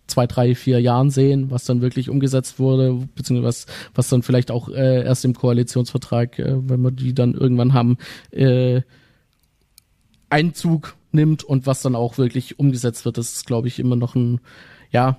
zwei, 0.07 0.27
drei, 0.27 0.55
vier 0.55 0.79
Jahren 0.79 1.09
sehen, 1.09 1.51
was 1.51 1.65
dann 1.65 1.81
wirklich 1.81 2.09
umgesetzt 2.09 2.59
wurde, 2.59 3.07
beziehungsweise 3.15 3.47
was, 3.47 3.65
was 3.93 4.09
dann 4.09 4.21
vielleicht 4.21 4.51
auch 4.51 4.69
äh, 4.69 5.03
erst 5.03 5.25
im 5.25 5.33
Koalitionsvertrag, 5.33 6.39
äh, 6.39 6.55
wenn 6.69 6.81
wir 6.81 6.91
die 6.91 7.13
dann 7.13 7.33
irgendwann 7.33 7.73
haben, 7.73 7.97
äh, 8.31 8.81
Einzug 10.29 10.95
nimmt 11.11 11.43
und 11.43 11.65
was 11.65 11.81
dann 11.81 11.95
auch 11.95 12.17
wirklich 12.17 12.59
umgesetzt 12.59 13.05
wird. 13.05 13.17
Das 13.17 13.33
ist, 13.33 13.45
glaube 13.45 13.67
ich, 13.67 13.79
immer 13.79 13.95
noch 13.95 14.15
ein, 14.15 14.41
ja, 14.91 15.17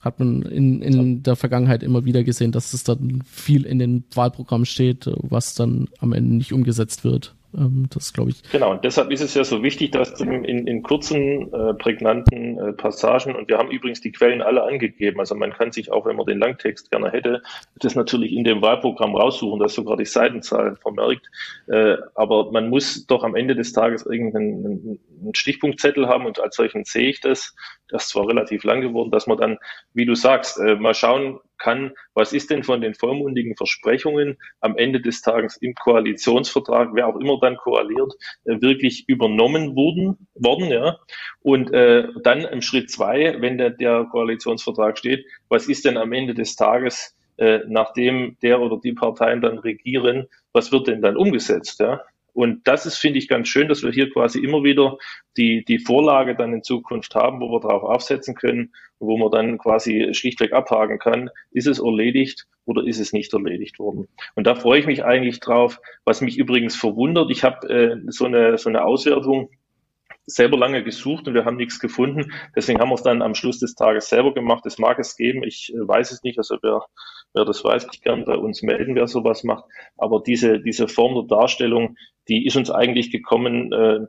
hat 0.00 0.18
man 0.18 0.42
in, 0.42 0.82
in 0.82 1.22
der 1.22 1.34
Vergangenheit 1.34 1.82
immer 1.82 2.04
wieder 2.04 2.24
gesehen, 2.24 2.52
dass 2.52 2.74
es 2.74 2.84
dann 2.84 3.22
viel 3.24 3.64
in 3.64 3.78
den 3.78 4.04
Wahlprogrammen 4.14 4.66
steht, 4.66 5.10
was 5.16 5.54
dann 5.54 5.88
am 5.98 6.12
Ende 6.12 6.34
nicht 6.36 6.52
umgesetzt 6.52 7.04
wird. 7.04 7.34
Ähm, 7.56 7.86
das 7.90 8.12
glaube 8.12 8.30
ich. 8.30 8.42
Genau, 8.50 8.72
und 8.72 8.84
deshalb 8.84 9.10
ist 9.10 9.20
es 9.20 9.34
ja 9.34 9.44
so 9.44 9.62
wichtig, 9.62 9.92
dass 9.92 10.20
in, 10.20 10.44
in 10.44 10.82
kurzen, 10.82 11.52
äh, 11.52 11.74
prägnanten 11.74 12.58
äh, 12.58 12.72
Passagen, 12.72 13.34
und 13.34 13.48
wir 13.48 13.58
haben 13.58 13.70
übrigens 13.70 14.00
die 14.00 14.12
Quellen 14.12 14.42
alle 14.42 14.64
angegeben, 14.64 15.20
also 15.20 15.34
man 15.34 15.52
kann 15.52 15.72
sich 15.72 15.92
auch, 15.92 16.06
wenn 16.06 16.16
man 16.16 16.26
den 16.26 16.38
Langtext 16.38 16.90
gerne 16.90 17.10
hätte, 17.10 17.42
das 17.76 17.94
natürlich 17.94 18.32
in 18.32 18.44
dem 18.44 18.62
Wahlprogramm 18.62 19.14
raussuchen, 19.14 19.60
da 19.60 19.66
ist 19.66 19.74
sogar 19.74 19.96
die 19.96 20.04
Seitenzahl 20.04 20.76
vermerkt, 20.76 21.30
äh, 21.68 21.96
aber 22.14 22.50
man 22.50 22.68
muss 22.70 23.06
doch 23.06 23.24
am 23.24 23.34
Ende 23.34 23.54
des 23.54 23.72
Tages 23.72 24.04
irgendeinen 24.06 24.98
einen 25.24 25.34
Stichpunktzettel 25.34 26.08
haben 26.08 26.26
und 26.26 26.40
als 26.40 26.56
solchen 26.56 26.84
sehe 26.84 27.08
ich 27.08 27.20
das, 27.20 27.54
das 27.94 28.06
ist 28.06 28.10
zwar 28.10 28.26
relativ 28.26 28.64
lang 28.64 28.80
geworden, 28.80 29.12
dass 29.12 29.28
man 29.28 29.38
dann, 29.38 29.58
wie 29.92 30.04
du 30.04 30.16
sagst, 30.16 30.58
äh, 30.58 30.74
mal 30.74 30.94
schauen 30.94 31.38
kann, 31.58 31.92
was 32.12 32.32
ist 32.32 32.50
denn 32.50 32.64
von 32.64 32.80
den 32.80 32.94
vollmundigen 32.94 33.54
Versprechungen 33.56 34.36
am 34.60 34.76
Ende 34.76 35.00
des 35.00 35.22
Tages 35.22 35.56
im 35.58 35.74
Koalitionsvertrag, 35.76 36.90
wer 36.94 37.06
auch 37.06 37.16
immer 37.20 37.38
dann 37.40 37.56
koaliert, 37.56 38.12
äh, 38.46 38.60
wirklich 38.60 39.08
übernommen 39.08 39.76
wurden, 39.76 40.26
worden, 40.34 40.70
ja. 40.70 40.98
Und 41.40 41.72
äh, 41.72 42.08
dann 42.24 42.40
im 42.40 42.62
Schritt 42.62 42.90
zwei, 42.90 43.36
wenn 43.40 43.58
der, 43.58 43.70
der 43.70 44.08
Koalitionsvertrag 44.10 44.98
steht, 44.98 45.24
was 45.48 45.68
ist 45.68 45.84
denn 45.84 45.96
am 45.96 46.12
Ende 46.12 46.34
des 46.34 46.56
Tages, 46.56 47.14
äh, 47.36 47.60
nachdem 47.68 48.36
der 48.42 48.60
oder 48.60 48.80
die 48.82 48.92
Parteien 48.92 49.40
dann 49.40 49.58
regieren, 49.58 50.26
was 50.52 50.72
wird 50.72 50.88
denn 50.88 51.00
dann 51.00 51.16
umgesetzt, 51.16 51.78
ja? 51.78 52.00
Und 52.34 52.66
das 52.66 52.84
ist, 52.84 52.98
finde 52.98 53.18
ich, 53.18 53.28
ganz 53.28 53.48
schön, 53.48 53.68
dass 53.68 53.82
wir 53.82 53.92
hier 53.92 54.10
quasi 54.10 54.40
immer 54.40 54.64
wieder 54.64 54.98
die, 55.36 55.64
die 55.64 55.78
Vorlage 55.78 56.34
dann 56.34 56.52
in 56.52 56.62
Zukunft 56.62 57.14
haben, 57.14 57.40
wo 57.40 57.50
wir 57.50 57.60
darauf 57.60 57.84
aufsetzen 57.84 58.34
können, 58.34 58.74
wo 58.98 59.16
man 59.16 59.30
dann 59.30 59.56
quasi 59.58 60.12
schlichtweg 60.12 60.52
abhaken 60.52 60.98
kann, 60.98 61.30
ist 61.52 61.68
es 61.68 61.78
erledigt 61.78 62.46
oder 62.66 62.84
ist 62.84 62.98
es 62.98 63.12
nicht 63.12 63.32
erledigt 63.32 63.78
worden. 63.78 64.08
Und 64.34 64.46
da 64.46 64.56
freue 64.56 64.80
ich 64.80 64.86
mich 64.86 65.04
eigentlich 65.04 65.40
drauf. 65.40 65.80
Was 66.04 66.20
mich 66.20 66.36
übrigens 66.36 66.76
verwundert, 66.76 67.30
ich 67.30 67.44
habe 67.44 67.68
äh, 67.68 67.96
so, 68.08 68.24
eine, 68.24 68.58
so 68.58 68.68
eine 68.68 68.84
Auswertung 68.84 69.50
selber 70.26 70.56
lange 70.56 70.82
gesucht 70.82 71.28
und 71.28 71.34
wir 71.34 71.44
haben 71.44 71.56
nichts 71.56 71.78
gefunden. 71.78 72.32
Deswegen 72.56 72.80
haben 72.80 72.90
wir 72.90 72.94
es 72.94 73.02
dann 73.02 73.22
am 73.22 73.34
Schluss 73.34 73.58
des 73.58 73.74
Tages 73.74 74.08
selber 74.08 74.32
gemacht. 74.32 74.64
Es 74.66 74.78
mag 74.78 74.98
es 74.98 75.16
geben, 75.16 75.42
ich 75.42 75.72
äh, 75.74 75.86
weiß 75.86 76.12
es 76.12 76.22
nicht. 76.22 76.38
Also 76.38 76.56
wer, 76.62 76.80
wer 77.34 77.44
das 77.44 77.62
weiß, 77.64 77.86
ich 77.92 78.02
gern 78.02 78.24
bei 78.24 78.36
uns 78.36 78.62
melden, 78.62 78.94
wer 78.94 79.06
sowas 79.06 79.44
macht. 79.44 79.64
Aber 79.98 80.22
diese, 80.24 80.60
diese 80.60 80.88
Form 80.88 81.14
der 81.14 81.24
Darstellung, 81.24 81.96
die 82.28 82.46
ist 82.46 82.56
uns 82.56 82.70
eigentlich 82.70 83.10
gekommen, 83.10 83.72
äh, 83.72 84.00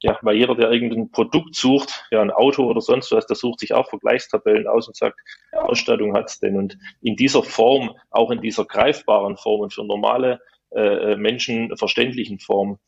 ja, 0.00 0.18
weil 0.20 0.36
jeder, 0.36 0.54
der 0.54 0.70
irgendein 0.70 1.10
Produkt 1.10 1.54
sucht, 1.54 2.06
ja, 2.10 2.20
ein 2.20 2.30
Auto 2.30 2.64
oder 2.64 2.82
sonst 2.82 3.10
was, 3.12 3.26
der 3.26 3.36
sucht 3.36 3.60
sich 3.60 3.72
auch 3.72 3.88
Vergleichstabellen 3.88 4.66
aus 4.66 4.88
und 4.88 4.96
sagt, 4.96 5.18
Ausstattung 5.52 6.14
hat's 6.14 6.38
denn. 6.38 6.56
Und 6.56 6.76
in 7.00 7.16
dieser 7.16 7.42
Form, 7.42 7.96
auch 8.10 8.30
in 8.30 8.42
dieser 8.42 8.66
greifbaren 8.66 9.36
Form 9.38 9.62
und 9.62 9.72
für 9.72 9.84
normale 9.84 10.40
äh, 10.74 11.16
Menschen 11.16 11.74
verständlichen 11.76 12.38
Form, 12.38 12.78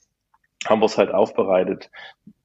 haben 0.67 0.81
wir 0.81 0.87
es 0.87 0.99
halt 0.99 1.13
aufbereitet. 1.13 1.91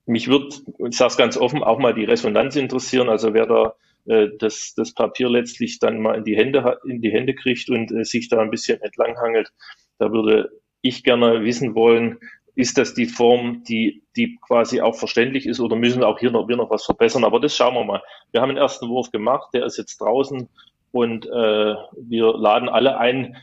Mich 0.10 0.28
wird, 0.28 0.63
ich 0.80 0.98
sage 0.98 1.12
es 1.12 1.18
ganz 1.18 1.38
offen, 1.38 1.63
auch 1.63 1.78
mal 1.78 1.94
die 1.94 2.04
Resonanz 2.04 2.56
interessieren. 2.56 3.10
Also 3.10 3.34
wer 3.34 3.46
da 3.46 3.75
äh, 4.06 4.30
das, 4.39 4.74
das 4.75 4.94
Papier 4.94 5.30
letztlich 5.30 5.80
dann 5.80 6.01
mal 6.01 6.18
in 6.18 6.24
die 6.24 6.36
Hände, 6.36 6.80
in 6.86 7.01
die 7.01 7.12
Hände 7.12 7.36
kriegt 7.36 7.70
und 7.70 7.92
äh, 7.92 8.04
sich 8.04 8.28
da 8.28 8.39
ein 8.39 8.50
bisschen 8.50 8.82
entlanghangelt, 8.82 9.51
da 10.00 10.12
würde 10.12 10.50
ich 10.82 11.04
gerne 11.04 11.44
wissen 11.44 11.75
wollen, 11.75 12.18
ist 12.56 12.78
das 12.78 12.94
die 12.94 13.06
Form, 13.06 13.63
die, 13.68 14.04
die 14.16 14.38
quasi 14.42 14.82
auch 14.82 14.96
verständlich 14.96 15.46
ist 15.46 15.60
oder 15.60 15.75
müssen 15.75 16.04
auch 16.04 16.20
hier 16.20 16.32
noch, 16.32 16.48
wir 16.48 16.58
noch 16.58 16.72
was 16.72 16.86
verbessern? 16.86 17.24
Aber 17.24 17.39
das 17.39 17.56
schauen 17.56 17.75
wir 17.75 17.86
mal. 17.86 18.01
Wir 18.32 18.42
haben 18.42 18.50
einen 18.50 18.58
ersten 18.58 18.89
Wurf 18.89 19.12
gemacht, 19.12 19.50
der 19.54 19.66
ist 19.66 19.78
jetzt 19.78 20.01
draußen 20.01 20.50
und 20.92 21.25
äh, 21.28 21.75
wir 21.98 22.34
laden 22.36 22.68
alle 22.68 22.98
ein, 22.98 23.38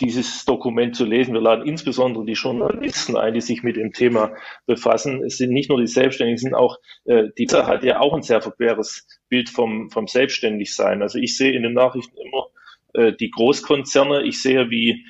dieses 0.00 0.44
Dokument 0.44 0.96
zu 0.96 1.04
lesen. 1.04 1.34
Wir 1.34 1.40
laden 1.40 1.66
insbesondere 1.66 2.24
die 2.24 2.32
Journalisten 2.32 3.16
ein, 3.16 3.34
die 3.34 3.40
sich 3.40 3.62
mit 3.62 3.76
dem 3.76 3.92
Thema 3.92 4.32
befassen. 4.66 5.22
Es 5.24 5.36
sind 5.36 5.52
nicht 5.52 5.68
nur 5.68 5.80
die 5.80 5.86
Selbstständigen, 5.86 6.36
es 6.36 6.42
sind 6.42 6.54
auch, 6.54 6.78
äh, 7.04 7.28
die 7.38 7.46
hat 7.46 7.84
ja 7.84 8.00
auch 8.00 8.14
ein 8.14 8.22
sehr 8.22 8.40
verqueres 8.40 9.06
Bild 9.28 9.48
vom, 9.50 9.90
vom 9.90 10.06
Selbstständigsein. 10.06 11.02
Also 11.02 11.18
ich 11.18 11.36
sehe 11.36 11.52
in 11.52 11.62
den 11.62 11.74
Nachrichten 11.74 12.16
immer 12.16 12.46
äh, 12.94 13.12
die 13.12 13.30
Großkonzerne. 13.30 14.22
Ich 14.22 14.42
sehe, 14.42 14.70
wie 14.70 15.04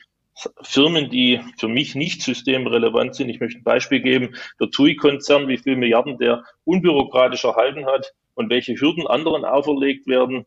Firmen, 0.62 1.10
die 1.10 1.40
für 1.58 1.68
mich 1.68 1.94
nicht 1.94 2.22
systemrelevant 2.22 3.14
sind. 3.14 3.28
Ich 3.28 3.40
möchte 3.40 3.60
ein 3.60 3.64
Beispiel 3.64 4.00
geben. 4.00 4.34
Der 4.60 4.70
TUI-Konzern, 4.70 5.48
wie 5.48 5.58
viele 5.58 5.76
Milliarden 5.76 6.18
der 6.18 6.44
unbürokratisch 6.64 7.44
erhalten 7.44 7.86
hat 7.86 8.14
und 8.34 8.50
welche 8.50 8.74
Hürden 8.74 9.06
anderen 9.06 9.44
auferlegt 9.44 10.06
werden 10.06 10.46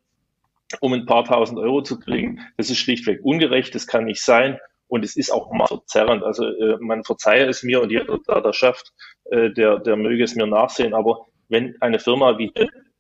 um 0.82 0.94
ein 0.94 1.06
paar 1.06 1.26
tausend 1.26 1.60
Euro 1.60 1.82
zu 1.82 2.00
kriegen. 2.00 2.40
Das 2.58 2.70
ist 2.70 2.78
schlichtweg 2.78 3.20
ungerecht, 3.24 3.74
das 3.76 3.88
kann 3.88 4.06
nicht 4.06 4.22
sein 4.22 4.60
und 4.88 5.04
es 5.04 5.16
ist 5.16 5.32
auch 5.32 5.52
mal 5.52 5.68
verzerrend. 5.68 6.24
Also 6.24 6.46
äh, 6.46 6.78
man 6.80 7.04
verzeihe 7.04 7.46
es 7.46 7.64
mir 7.64 7.82
und 7.82 7.92
jeder, 7.92 8.20
der 8.28 8.42
das 8.42 8.56
schafft, 8.56 8.94
äh, 9.32 9.52
der, 9.52 9.80
der 9.80 9.96
möge 9.96 10.24
es 10.24 10.36
mir 10.36 10.48
nachsehen. 10.48 10.94
Aber 10.94 11.26
wenn 11.50 11.76
eine 11.82 12.00
Firma 12.00 12.38
wie 12.38 12.52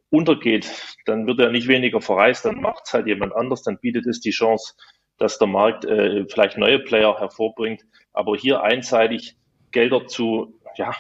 untergeht, 0.09 0.71
dann 1.05 1.25
wird 1.25 1.39
er 1.39 1.51
nicht 1.51 1.67
weniger 1.67 1.99
verreist, 1.99 2.45
dann 2.45 2.61
macht 2.61 2.83
es 2.85 2.93
halt 2.93 3.07
jemand 3.07 3.35
anders, 3.35 3.63
dann 3.63 3.79
bietet 3.79 4.05
es 4.05 4.19
die 4.19 4.31
Chance, 4.31 4.75
dass 5.17 5.39
der 5.39 5.47
Markt 5.47 5.85
äh, 5.85 6.25
vielleicht 6.29 6.57
neue 6.57 6.79
Player 6.79 7.19
hervorbringt. 7.19 7.83
Aber 8.13 8.35
hier 8.35 8.61
einseitig 8.61 9.37
Gelder 9.71 10.05
zu, 10.05 10.59
ja, 10.75 10.95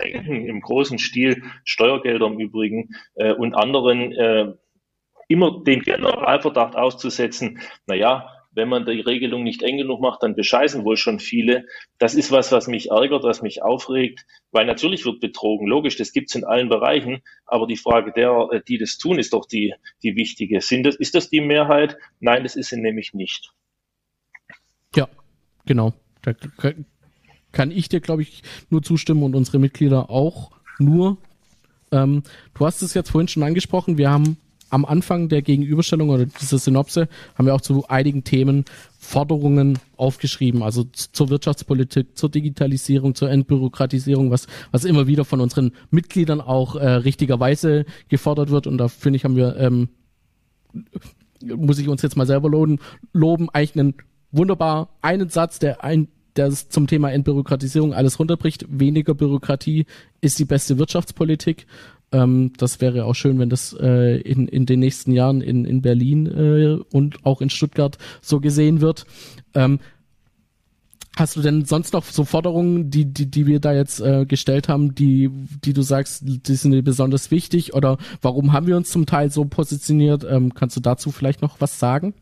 im 0.00 0.60
großen 0.60 0.98
Stil, 0.98 1.42
Steuergelder 1.64 2.26
im 2.26 2.38
Übrigen 2.38 2.90
äh, 3.14 3.32
und 3.32 3.54
anderen 3.54 4.12
äh, 4.12 4.52
immer 5.32 5.62
den 5.64 5.80
Generalverdacht 5.80 6.76
auszusetzen, 6.76 7.60
naja, 7.86 8.28
wenn 8.54 8.68
man 8.68 8.84
die 8.84 9.00
Regelung 9.00 9.42
nicht 9.44 9.62
eng 9.62 9.78
genug 9.78 10.00
macht, 10.00 10.22
dann 10.22 10.34
bescheißen 10.34 10.84
wohl 10.84 10.96
schon 10.96 11.20
viele. 11.20 11.66
Das 11.98 12.14
ist 12.14 12.30
was, 12.30 12.52
was 12.52 12.66
mich 12.66 12.90
ärgert, 12.90 13.24
was 13.24 13.40
mich 13.40 13.62
aufregt, 13.62 14.26
weil 14.50 14.66
natürlich 14.66 15.04
wird 15.04 15.20
betrogen. 15.20 15.66
Logisch, 15.66 15.96
das 15.96 16.12
gibt's 16.12 16.34
in 16.34 16.44
allen 16.44 16.68
Bereichen. 16.68 17.22
Aber 17.46 17.66
die 17.66 17.76
Frage 17.76 18.12
der, 18.12 18.48
äh, 18.52 18.60
die 18.66 18.78
das 18.78 18.98
tun, 18.98 19.18
ist 19.18 19.32
doch 19.32 19.46
die, 19.46 19.74
die 20.02 20.16
wichtige. 20.16 20.60
Sind 20.60 20.84
das, 20.84 20.96
ist 20.96 21.14
das 21.14 21.30
die 21.30 21.40
Mehrheit? 21.40 21.96
Nein, 22.20 22.42
das 22.42 22.56
ist 22.56 22.68
sie 22.68 22.80
nämlich 22.80 23.14
nicht. 23.14 23.52
Ja, 24.94 25.08
genau. 25.64 25.94
Da 26.20 26.34
kann 27.52 27.70
ich 27.70 27.88
dir, 27.88 28.00
glaube 28.00 28.22
ich, 28.22 28.42
nur 28.70 28.82
zustimmen 28.82 29.22
und 29.22 29.34
unsere 29.34 29.58
Mitglieder 29.58 30.10
auch 30.10 30.50
nur. 30.78 31.16
Ähm, 31.90 32.22
du 32.54 32.66
hast 32.66 32.82
es 32.82 32.94
jetzt 32.94 33.10
vorhin 33.10 33.28
schon 33.28 33.42
angesprochen, 33.42 33.98
wir 33.98 34.10
haben 34.10 34.36
am 34.72 34.86
Anfang 34.86 35.28
der 35.28 35.42
Gegenüberstellung 35.42 36.08
oder 36.08 36.24
dieser 36.24 36.58
Synopse 36.58 37.08
haben 37.34 37.44
wir 37.44 37.54
auch 37.54 37.60
zu 37.60 37.86
einigen 37.88 38.24
Themen 38.24 38.64
Forderungen 38.98 39.78
aufgeschrieben, 39.98 40.62
also 40.62 40.84
zur 40.84 41.28
Wirtschaftspolitik, 41.28 42.16
zur 42.16 42.30
Digitalisierung, 42.30 43.14
zur 43.14 43.30
Entbürokratisierung, 43.30 44.30
was, 44.30 44.46
was 44.70 44.84
immer 44.84 45.06
wieder 45.06 45.26
von 45.26 45.42
unseren 45.42 45.72
Mitgliedern 45.90 46.40
auch 46.40 46.76
äh, 46.76 46.88
richtigerweise 46.88 47.84
gefordert 48.08 48.48
wird. 48.48 48.66
Und 48.66 48.78
da 48.78 48.88
finde 48.88 49.18
ich, 49.18 49.24
haben 49.24 49.36
wir, 49.36 49.56
ähm, 49.56 49.90
muss 51.42 51.78
ich 51.78 51.88
uns 51.88 52.00
jetzt 52.00 52.16
mal 52.16 52.26
selber 52.26 52.48
loben, 52.48 52.78
loben, 53.12 53.50
eigentlich 53.50 53.78
einen 53.78 53.94
wunderbar 54.30 54.88
einen 55.02 55.28
Satz, 55.28 55.58
der 55.58 55.84
ein 55.84 56.08
der 56.36 56.50
zum 56.50 56.86
Thema 56.86 57.12
Entbürokratisierung 57.12 57.92
alles 57.92 58.18
runterbricht. 58.18 58.64
Weniger 58.70 59.12
Bürokratie 59.12 59.84
ist 60.22 60.38
die 60.38 60.46
beste 60.46 60.78
Wirtschaftspolitik. 60.78 61.66
Ähm, 62.12 62.52
das 62.56 62.80
wäre 62.80 63.04
auch 63.04 63.14
schön, 63.14 63.38
wenn 63.38 63.50
das 63.50 63.76
äh, 63.78 64.20
in, 64.20 64.48
in 64.48 64.66
den 64.66 64.80
nächsten 64.80 65.12
Jahren 65.12 65.40
in, 65.40 65.64
in 65.64 65.82
Berlin 65.82 66.26
äh, 66.26 66.78
und 66.94 67.24
auch 67.24 67.40
in 67.40 67.50
Stuttgart 67.50 67.98
so 68.20 68.40
gesehen 68.40 68.80
wird. 68.80 69.06
Ähm, 69.54 69.80
Hast 71.14 71.36
du 71.36 71.42
denn 71.42 71.66
sonst 71.66 71.92
noch 71.92 72.04
so 72.04 72.24
Forderungen, 72.24 72.88
die, 72.88 73.04
die, 73.04 73.30
die 73.30 73.46
wir 73.46 73.60
da 73.60 73.74
jetzt 73.74 74.00
äh, 74.00 74.24
gestellt 74.24 74.70
haben, 74.70 74.94
die, 74.94 75.28
die 75.62 75.74
du 75.74 75.82
sagst, 75.82 76.22
die 76.24 76.54
sind 76.54 76.72
dir 76.72 76.82
besonders 76.82 77.30
wichtig? 77.30 77.74
Oder 77.74 77.98
warum 78.22 78.54
haben 78.54 78.66
wir 78.66 78.78
uns 78.78 78.90
zum 78.90 79.04
Teil 79.04 79.30
so 79.30 79.44
positioniert? 79.44 80.24
Ähm, 80.24 80.54
kannst 80.54 80.74
du 80.76 80.80
dazu 80.80 81.10
vielleicht 81.10 81.42
noch 81.42 81.60
was 81.60 81.78
sagen? 81.78 82.14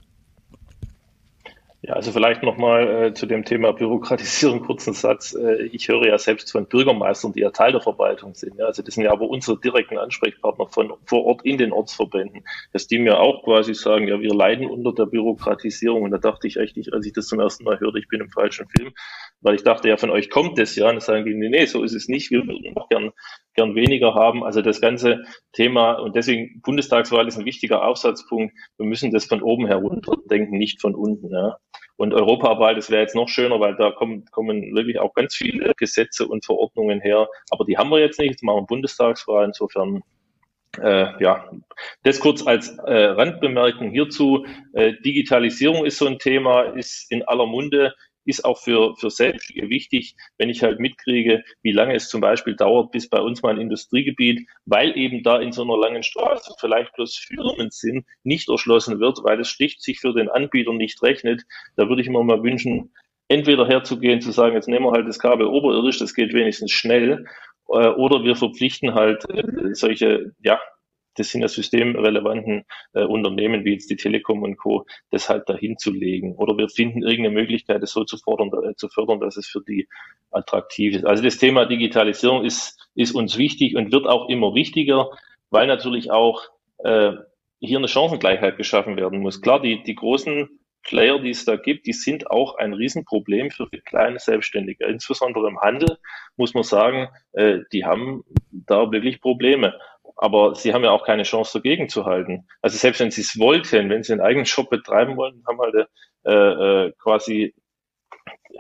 Ja, 1.82 1.94
also 1.94 2.12
vielleicht 2.12 2.42
nochmal 2.42 3.04
äh, 3.04 3.14
zu 3.14 3.24
dem 3.24 3.42
Thema 3.46 3.72
Bürokratisierung 3.72 4.60
kurzen 4.66 4.92
Satz. 4.92 5.34
Äh, 5.34 5.62
ich 5.72 5.88
höre 5.88 6.06
ja 6.06 6.18
selbst 6.18 6.52
von 6.52 6.66
Bürgermeistern, 6.66 7.32
die 7.32 7.40
ja 7.40 7.50
Teil 7.50 7.72
der 7.72 7.80
Verwaltung 7.80 8.34
sind. 8.34 8.58
Ja. 8.58 8.66
Also 8.66 8.82
das 8.82 8.94
sind 8.94 9.04
ja 9.04 9.12
aber 9.12 9.30
unsere 9.30 9.58
direkten 9.58 9.96
Ansprechpartner 9.96 10.66
von 10.66 10.92
vor 11.06 11.24
Ort 11.24 11.42
in 11.42 11.56
den 11.56 11.72
Ortsverbänden, 11.72 12.44
dass 12.74 12.86
die 12.86 12.98
mir 12.98 13.18
auch 13.18 13.44
quasi 13.44 13.72
sagen, 13.72 14.08
ja, 14.08 14.20
wir 14.20 14.34
leiden 14.34 14.66
unter 14.66 14.92
der 14.92 15.06
Bürokratisierung. 15.06 16.02
Und 16.02 16.10
da 16.10 16.18
dachte 16.18 16.48
ich 16.48 16.58
echt, 16.58 16.76
als 16.92 17.06
ich 17.06 17.14
das 17.14 17.28
zum 17.28 17.40
ersten 17.40 17.64
Mal 17.64 17.80
hörte, 17.80 17.98
ich 17.98 18.08
bin 18.08 18.20
im 18.20 18.30
falschen 18.30 18.68
Film, 18.68 18.92
weil 19.40 19.54
ich 19.54 19.62
dachte, 19.62 19.88
ja, 19.88 19.96
von 19.96 20.10
euch 20.10 20.28
kommt 20.28 20.58
das 20.58 20.76
ja. 20.76 20.84
Und 20.84 20.96
dann 20.96 21.00
sagen 21.00 21.24
die, 21.24 21.34
nee, 21.34 21.48
nee, 21.48 21.64
so 21.64 21.82
ist 21.82 21.94
es 21.94 22.08
nicht. 22.08 22.30
Wir 22.30 22.46
würden 22.46 22.74
noch 22.74 22.90
gern, 22.90 23.10
gern 23.60 23.74
weniger 23.74 24.14
haben. 24.14 24.42
Also 24.42 24.62
das 24.62 24.80
ganze 24.80 25.22
Thema 25.52 25.92
und 25.92 26.16
deswegen 26.16 26.60
Bundestagswahl 26.62 27.28
ist 27.28 27.38
ein 27.38 27.44
wichtiger 27.44 27.84
Aufsatzpunkt. 27.84 28.54
Wir 28.78 28.86
müssen 28.86 29.10
das 29.10 29.26
von 29.26 29.42
oben 29.42 29.66
herunter 29.66 30.14
denken, 30.30 30.56
nicht 30.56 30.80
von 30.80 30.94
unten. 30.94 31.30
Ja. 31.30 31.58
Und 31.96 32.14
Europawahl, 32.14 32.74
das 32.74 32.90
wäre 32.90 33.02
jetzt 33.02 33.14
noch 33.14 33.28
schöner, 33.28 33.60
weil 33.60 33.76
da 33.76 33.90
kommen, 33.90 34.24
kommen 34.30 34.74
wirklich 34.74 34.98
auch 34.98 35.12
ganz 35.12 35.34
viele 35.34 35.74
Gesetze 35.76 36.26
und 36.26 36.46
Verordnungen 36.46 37.00
her. 37.00 37.28
Aber 37.50 37.64
die 37.66 37.76
haben 37.76 37.90
wir 37.90 37.98
jetzt 37.98 38.18
nicht. 38.18 38.30
Jetzt 38.30 38.42
machen 38.42 38.62
wir 38.62 38.66
Bundestagswahl. 38.66 39.44
Insofern 39.44 40.02
äh, 40.78 41.22
ja, 41.22 41.50
das 42.04 42.20
kurz 42.20 42.46
als 42.46 42.70
äh, 42.78 43.04
Randbemerkung 43.06 43.90
hierzu. 43.90 44.46
Äh, 44.72 44.94
Digitalisierung 45.04 45.84
ist 45.84 45.98
so 45.98 46.06
ein 46.06 46.18
Thema, 46.18 46.62
ist 46.62 47.10
in 47.10 47.22
aller 47.24 47.46
Munde 47.46 47.92
ist 48.30 48.44
auch 48.44 48.58
für, 48.58 48.96
für 48.96 49.10
Selbstständige 49.10 49.68
wichtig, 49.68 50.16
wenn 50.38 50.48
ich 50.48 50.62
halt 50.62 50.80
mitkriege, 50.80 51.44
wie 51.62 51.72
lange 51.72 51.94
es 51.94 52.08
zum 52.08 52.20
Beispiel 52.20 52.56
dauert, 52.56 52.92
bis 52.92 53.08
bei 53.08 53.20
uns 53.20 53.42
mal 53.42 53.54
ein 53.54 53.60
Industriegebiet, 53.60 54.48
weil 54.64 54.96
eben 54.96 55.22
da 55.22 55.38
in 55.38 55.52
so 55.52 55.62
einer 55.62 55.76
langen 55.76 56.02
Straße 56.02 56.54
vielleicht 56.58 56.94
bloß 56.94 57.16
Firmen 57.18 57.70
sind, 57.70 58.06
nicht 58.22 58.48
erschlossen 58.48 59.00
wird, 59.00 59.18
weil 59.22 59.40
es 59.40 59.48
schlicht 59.48 59.82
sich 59.82 60.00
für 60.00 60.14
den 60.14 60.30
Anbieter 60.30 60.72
nicht 60.72 61.02
rechnet. 61.02 61.42
Da 61.76 61.88
würde 61.88 62.00
ich 62.00 62.08
mir 62.08 62.22
mal 62.24 62.42
wünschen, 62.42 62.94
entweder 63.28 63.66
herzugehen, 63.68 64.20
zu 64.20 64.32
sagen, 64.32 64.54
jetzt 64.54 64.68
nehmen 64.68 64.86
wir 64.86 64.92
halt 64.92 65.06
das 65.06 65.18
Kabel 65.18 65.46
oberirdisch, 65.46 65.98
das 65.98 66.14
geht 66.14 66.32
wenigstens 66.32 66.72
schnell, 66.72 67.26
äh, 67.68 67.88
oder 67.88 68.24
wir 68.24 68.34
verpflichten 68.36 68.94
halt 68.94 69.24
äh, 69.30 69.74
solche, 69.74 70.32
ja, 70.42 70.60
das 71.14 71.30
sind 71.30 71.42
ja 71.42 71.48
systemrelevanten 71.48 72.64
äh, 72.94 73.04
Unternehmen 73.04 73.64
wie 73.64 73.72
jetzt 73.72 73.90
die 73.90 73.96
Telekom 73.96 74.42
und 74.42 74.56
Co., 74.56 74.86
das 75.10 75.28
halt 75.28 75.48
dahin 75.48 75.76
zu 75.78 75.92
legen. 75.92 76.36
Oder 76.36 76.56
wir 76.56 76.68
finden 76.68 77.02
irgendeine 77.02 77.34
Möglichkeit, 77.34 77.82
das 77.82 77.92
so 77.92 78.04
zu, 78.04 78.16
fordern, 78.18 78.50
äh, 78.64 78.74
zu 78.76 78.88
fördern, 78.88 79.20
dass 79.20 79.36
es 79.36 79.46
für 79.46 79.62
die 79.66 79.88
attraktiv 80.30 80.94
ist. 80.96 81.04
Also 81.04 81.22
das 81.22 81.38
Thema 81.38 81.66
Digitalisierung 81.66 82.44
ist, 82.44 82.78
ist 82.94 83.14
uns 83.14 83.38
wichtig 83.38 83.76
und 83.76 83.92
wird 83.92 84.06
auch 84.06 84.28
immer 84.28 84.54
wichtiger, 84.54 85.10
weil 85.50 85.66
natürlich 85.66 86.10
auch 86.10 86.42
äh, 86.78 87.12
hier 87.60 87.78
eine 87.78 87.88
Chancengleichheit 87.88 88.56
geschaffen 88.56 88.96
werden 88.96 89.20
muss. 89.20 89.42
Klar, 89.42 89.60
die, 89.60 89.82
die 89.82 89.94
großen 89.94 90.48
Player, 90.82 91.18
die 91.18 91.30
es 91.30 91.44
da 91.44 91.56
gibt, 91.56 91.86
die 91.86 91.92
sind 91.92 92.30
auch 92.30 92.56
ein 92.56 92.72
Riesenproblem 92.72 93.50
für 93.50 93.68
kleine 93.84 94.18
Selbstständige. 94.18 94.86
Insbesondere 94.86 95.48
im 95.48 95.60
Handel 95.60 95.98
muss 96.36 96.54
man 96.54 96.62
sagen, 96.62 97.08
äh, 97.32 97.58
die 97.72 97.84
haben 97.84 98.24
da 98.50 98.90
wirklich 98.90 99.20
Probleme. 99.20 99.78
Aber 100.22 100.54
sie 100.54 100.74
haben 100.74 100.84
ja 100.84 100.90
auch 100.90 101.06
keine 101.06 101.22
Chance 101.22 101.58
dagegen 101.58 101.88
zu 101.88 102.04
halten. 102.04 102.46
Also 102.60 102.76
selbst 102.76 103.00
wenn 103.00 103.10
sie 103.10 103.22
es 103.22 103.38
wollten, 103.38 103.88
wenn 103.88 104.02
sie 104.02 104.12
einen 104.12 104.20
eigenen 104.20 104.44
Shop 104.44 104.68
betreiben 104.68 105.16
wollen, 105.16 105.42
haben 105.48 105.58
halt 105.58 105.88
äh, 106.26 106.30
äh, 106.30 106.92
quasi 106.98 107.54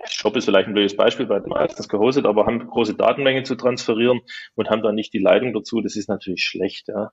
Shop 0.08 0.34
ist 0.36 0.46
vielleicht 0.46 0.68
ein 0.68 0.72
blödes 0.72 0.96
Beispiel, 0.96 1.28
weil 1.28 1.42
meistens 1.42 1.86
gehostet, 1.90 2.24
aber 2.24 2.46
haben 2.46 2.66
große 2.66 2.94
Datenmengen 2.94 3.44
zu 3.44 3.56
transferieren 3.56 4.20
und 4.54 4.70
haben 4.70 4.82
dann 4.82 4.94
nicht 4.94 5.12
die 5.12 5.18
Leitung 5.18 5.52
dazu. 5.52 5.82
Das 5.82 5.96
ist 5.96 6.08
natürlich 6.08 6.42
schlecht. 6.42 6.88
Ja. 6.88 7.12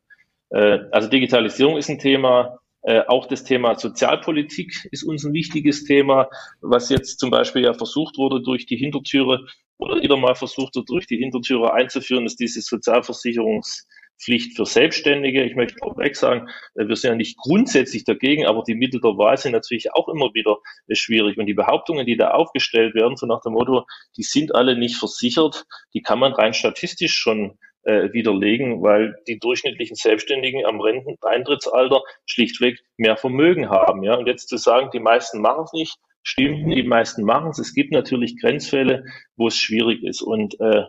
Äh, 0.50 0.80
also 0.92 1.10
Digitalisierung 1.10 1.76
ist 1.76 1.90
ein 1.90 2.00
Thema. 2.00 2.60
Äh, 2.84 3.02
auch 3.06 3.26
das 3.26 3.44
Thema 3.44 3.76
Sozialpolitik 3.78 4.88
ist 4.94 5.04
uns 5.04 5.26
ein 5.26 5.34
wichtiges 5.34 5.84
Thema, 5.84 6.30
was 6.62 6.88
jetzt 6.88 7.20
zum 7.20 7.32
Beispiel 7.32 7.66
ja 7.66 7.74
versucht 7.74 8.18
wurde 8.18 8.42
durch 8.42 8.66
die 8.66 8.78
Hintertüre 8.78 9.46
oder 9.78 10.02
wieder 10.02 10.16
mal 10.16 10.36
versucht 10.36 10.78
wird, 10.78 10.88
durch 10.88 11.06
die 11.06 11.18
Hintertüre 11.18 11.74
einzuführen, 11.74 12.26
ist 12.26 12.40
diese 12.40 12.62
Sozialversicherungs- 12.62 13.84
Pflicht 14.20 14.56
für 14.56 14.66
Selbstständige. 14.66 15.44
Ich 15.44 15.56
möchte 15.56 15.78
vorweg 15.80 16.16
sagen, 16.16 16.50
äh, 16.76 16.88
wir 16.88 16.96
sind 16.96 17.12
ja 17.12 17.16
nicht 17.16 17.38
grundsätzlich 17.38 18.04
dagegen, 18.04 18.46
aber 18.46 18.64
die 18.64 18.76
Mittel 18.76 19.02
der 19.02 19.18
Wahl 19.18 19.38
sind 19.38 19.52
natürlich 19.52 19.94
auch 19.94 20.08
immer 20.10 20.34
wieder 20.34 20.58
äh, 20.88 20.96
schwierig. 20.96 21.38
Und 21.38 21.46
die 21.46 21.54
Behauptungen, 21.54 22.06
die 22.06 22.18
da 22.18 22.32
aufgestellt 22.32 22.96
werden, 22.96 23.18
so 23.18 23.26
nach 23.26 23.42
dem 23.42 23.54
Motto, 23.54 23.86
die 24.18 24.24
sind 24.24 24.56
alle 24.56 24.78
nicht 24.78 24.96
versichert, 24.96 25.66
die 25.94 26.02
kann 26.02 26.20
man 26.20 26.34
rein 26.34 26.54
statistisch 26.54 27.14
schon 27.14 27.58
äh, 27.84 28.12
widerlegen, 28.12 28.82
weil 28.82 29.16
die 29.28 29.40
durchschnittlichen 29.40 29.96
Selbstständigen 29.96 30.66
am 30.66 30.82
Renteneintrittsalter 30.82 32.02
schlichtweg 32.26 32.80
mehr 32.98 33.18
Vermögen 33.18 33.70
haben. 33.70 34.04
Ja? 34.04 34.16
Und 34.16 34.28
jetzt 34.28 34.50
zu 34.50 34.58
sagen, 34.58 34.90
die 34.94 35.00
meisten 35.00 35.42
machen 35.42 35.64
es 35.64 35.74
nicht, 35.74 35.98
stimmt, 36.22 36.70
die 36.70 36.84
meisten 36.84 37.24
machen 37.24 37.52
es. 37.52 37.60
Es 37.60 37.74
gibt 37.74 37.94
natürlich 37.94 38.40
Grenzfälle, 38.40 39.06
wo 39.38 39.48
es 39.48 39.58
schwierig 39.58 40.04
ist. 40.04 40.22
Und 40.22 40.60
äh, 40.60 40.84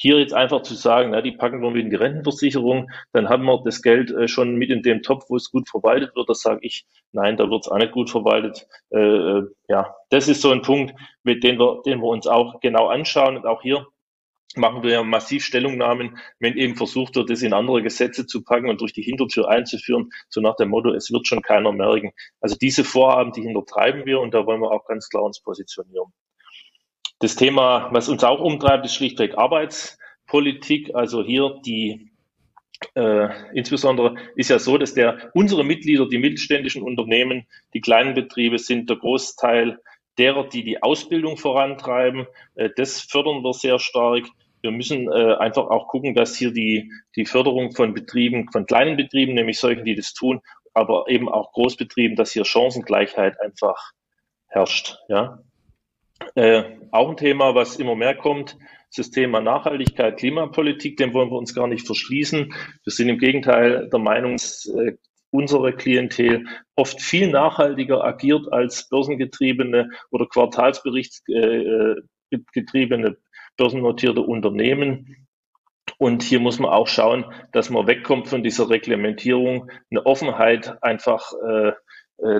hier 0.00 0.18
jetzt 0.20 0.32
einfach 0.32 0.62
zu 0.62 0.74
sagen, 0.74 1.10
na, 1.10 1.20
die 1.20 1.32
packen 1.32 1.60
wir 1.60 1.70
mit 1.70 1.84
in 1.84 1.90
die 1.90 1.96
Rentenversicherung, 1.96 2.88
dann 3.12 3.28
haben 3.28 3.44
wir 3.44 3.60
das 3.64 3.82
Geld 3.82 4.12
äh, 4.12 4.28
schon 4.28 4.54
mit 4.54 4.70
in 4.70 4.82
dem 4.82 5.02
Topf, 5.02 5.24
wo 5.28 5.36
es 5.36 5.50
gut 5.50 5.68
verwaltet 5.68 6.14
wird. 6.14 6.28
Das 6.28 6.40
sage 6.40 6.60
ich, 6.62 6.86
nein, 7.12 7.36
da 7.36 7.50
wird 7.50 7.66
es 7.66 7.68
auch 7.70 7.78
nicht 7.78 7.92
gut 7.92 8.08
verwaltet. 8.08 8.66
Äh, 8.90 8.98
äh, 9.00 9.42
ja, 9.68 9.94
das 10.10 10.28
ist 10.28 10.40
so 10.40 10.52
ein 10.52 10.62
Punkt, 10.62 10.94
mit 11.24 11.42
dem 11.42 11.58
wir, 11.58 11.82
den 11.84 11.98
wir 11.98 12.06
uns 12.06 12.28
auch 12.28 12.60
genau 12.60 12.86
anschauen. 12.86 13.36
Und 13.36 13.44
auch 13.44 13.60
hier 13.60 13.86
machen 14.56 14.84
wir 14.84 14.92
ja 14.92 15.02
massiv 15.02 15.44
Stellungnahmen, 15.44 16.16
wenn 16.38 16.56
eben 16.56 16.76
versucht 16.76 17.16
wird, 17.16 17.28
das 17.28 17.42
in 17.42 17.52
andere 17.52 17.82
Gesetze 17.82 18.24
zu 18.26 18.44
packen 18.44 18.68
und 18.68 18.80
durch 18.80 18.92
die 18.92 19.02
Hintertür 19.02 19.48
einzuführen, 19.48 20.10
so 20.28 20.40
nach 20.40 20.56
dem 20.56 20.68
Motto, 20.70 20.92
es 20.94 21.10
wird 21.10 21.26
schon 21.26 21.42
keiner 21.42 21.72
merken. 21.72 22.12
Also 22.40 22.56
diese 22.56 22.84
Vorhaben, 22.84 23.32
die 23.32 23.42
hintertreiben 23.42 24.06
wir 24.06 24.20
und 24.20 24.32
da 24.32 24.46
wollen 24.46 24.60
wir 24.60 24.70
auch 24.70 24.86
ganz 24.86 25.08
klar 25.08 25.24
uns 25.24 25.40
positionieren. 25.40 26.12
Das 27.20 27.36
Thema, 27.36 27.88
was 27.92 28.08
uns 28.08 28.22
auch 28.22 28.40
umtreibt, 28.40 28.84
ist 28.84 28.94
schlichtweg 28.94 29.36
Arbeitspolitik. 29.36 30.94
Also 30.94 31.24
hier 31.24 31.58
die 31.64 32.12
äh, 32.94 33.28
insbesondere 33.54 34.14
ist 34.36 34.50
ja 34.50 34.58
so, 34.58 34.78
dass 34.78 34.94
der 34.94 35.30
unsere 35.34 35.64
Mitglieder, 35.64 36.08
die 36.08 36.18
mittelständischen 36.18 36.82
Unternehmen, 36.82 37.46
die 37.74 37.80
kleinen 37.80 38.14
Betriebe 38.14 38.58
sind 38.58 38.88
der 38.88 38.98
Großteil 38.98 39.80
derer, 40.16 40.48
die 40.48 40.62
die 40.62 40.82
Ausbildung 40.82 41.36
vorantreiben. 41.36 42.26
Äh, 42.54 42.70
das 42.76 43.00
fördern 43.00 43.42
wir 43.42 43.52
sehr 43.52 43.78
stark. 43.78 44.24
Wir 44.60 44.70
müssen 44.70 45.10
äh, 45.10 45.34
einfach 45.34 45.68
auch 45.68 45.88
gucken, 45.88 46.14
dass 46.14 46.36
hier 46.36 46.52
die, 46.52 46.92
die 47.16 47.26
Förderung 47.26 47.72
von 47.72 47.94
Betrieben, 47.94 48.48
von 48.52 48.66
kleinen 48.66 48.96
Betrieben, 48.96 49.34
nämlich 49.34 49.58
solchen, 49.58 49.84
die 49.84 49.94
das 49.94 50.14
tun, 50.14 50.40
aber 50.74 51.06
eben 51.08 51.28
auch 51.28 51.52
Großbetrieben, 51.52 52.16
dass 52.16 52.32
hier 52.32 52.44
Chancengleichheit 52.44 53.40
einfach 53.40 53.92
herrscht. 54.46 54.98
Ja. 55.08 55.40
Äh, 56.34 56.64
auch 56.90 57.10
ein 57.10 57.16
Thema, 57.16 57.54
was 57.54 57.76
immer 57.76 57.94
mehr 57.94 58.14
kommt, 58.14 58.56
das 58.96 59.10
Thema 59.10 59.40
Nachhaltigkeit, 59.40 60.18
Klimapolitik, 60.18 60.96
dem 60.96 61.12
wollen 61.12 61.30
wir 61.30 61.36
uns 61.36 61.54
gar 61.54 61.66
nicht 61.66 61.84
verschließen. 61.86 62.54
Wir 62.84 62.92
sind 62.92 63.08
im 63.08 63.18
Gegenteil 63.18 63.88
der 63.90 63.98
Meinung, 63.98 64.32
dass 64.32 64.66
äh, 64.66 64.96
unsere 65.30 65.74
Klientel 65.74 66.46
oft 66.74 67.02
viel 67.02 67.30
nachhaltiger 67.30 68.02
agiert 68.04 68.50
als 68.52 68.88
börsengetriebene 68.88 69.90
oder 70.10 70.26
quartalsberichtsgetriebene 70.26 73.08
äh, 73.08 73.16
börsennotierte 73.56 74.22
Unternehmen. 74.22 75.28
Und 75.98 76.22
hier 76.22 76.40
muss 76.40 76.58
man 76.58 76.70
auch 76.70 76.86
schauen, 76.86 77.26
dass 77.52 77.68
man 77.70 77.86
wegkommt 77.86 78.28
von 78.28 78.42
dieser 78.42 78.68
Reglementierung, 78.70 79.70
eine 79.90 80.06
Offenheit 80.06 80.82
einfach 80.82 81.32
äh, 81.46 81.68
äh, 81.68 81.72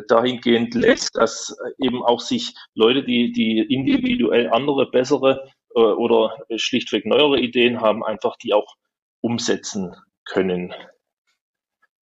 dahingehend 0.09 0.75
lässt, 0.75 1.17
dass 1.17 1.57
eben 1.79 2.03
auch 2.03 2.21
sich 2.21 2.55
Leute, 2.75 3.05
die, 3.05 3.33
die 3.33 3.61
individuell 3.61 4.51
andere, 4.51 4.91
bessere 4.91 5.53
äh, 5.75 5.81
oder 5.81 6.37
schlichtweg 6.57 7.07
neuere 7.07 7.38
Ideen 7.38 7.81
haben, 7.81 8.05
einfach 8.05 8.37
die 8.37 8.53
auch 8.53 8.77
umsetzen 9.21 9.95
können. 10.25 10.75